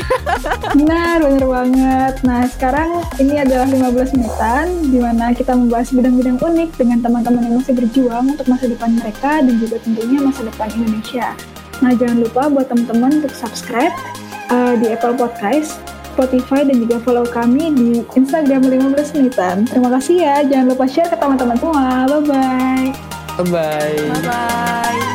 benar 0.79 1.19
benar 1.21 1.47
banget. 1.47 2.15
Nah 2.23 2.41
sekarang 2.47 2.89
ini 3.19 3.35
adalah 3.43 3.67
15 3.67 4.15
menitan 4.17 4.67
di 4.87 4.99
mana 5.03 5.35
kita 5.35 5.53
membahas 5.53 5.91
bidang-bidang 5.91 6.39
unik 6.39 6.71
dengan 6.79 6.99
teman-teman 7.03 7.43
yang 7.51 7.55
masih 7.59 7.75
berjuang 7.75 8.25
untuk 8.33 8.47
masa 8.47 8.65
depan 8.71 8.91
mereka 8.95 9.43
dan 9.43 9.55
juga 9.59 9.77
tentunya 9.83 10.19
masa 10.23 10.47
depan 10.47 10.71
Indonesia. 10.79 11.35
Nah, 11.83 11.93
jangan 11.99 12.23
lupa 12.23 12.47
buat 12.47 12.71
teman-teman 12.71 13.21
untuk 13.21 13.35
subscribe 13.35 13.93
uh, 14.55 14.79
di 14.79 14.95
Apple 14.95 15.19
Podcast, 15.19 15.83
Spotify, 16.15 16.63
dan 16.63 16.79
juga 16.79 17.03
follow 17.03 17.27
kami 17.27 17.75
di 17.75 17.89
Instagram 18.15 18.63
15 18.71 19.19
menitan. 19.19 19.67
Terima 19.67 19.91
kasih 19.99 20.17
ya. 20.23 20.37
Jangan 20.47 20.67
lupa 20.71 20.85
share 20.87 21.11
ke 21.11 21.17
teman-teman 21.19 21.59
semua. 21.59 22.07
Bye-bye. 22.07 22.87
Bye-bye. 23.43 23.97
Bye-bye. 24.23 25.12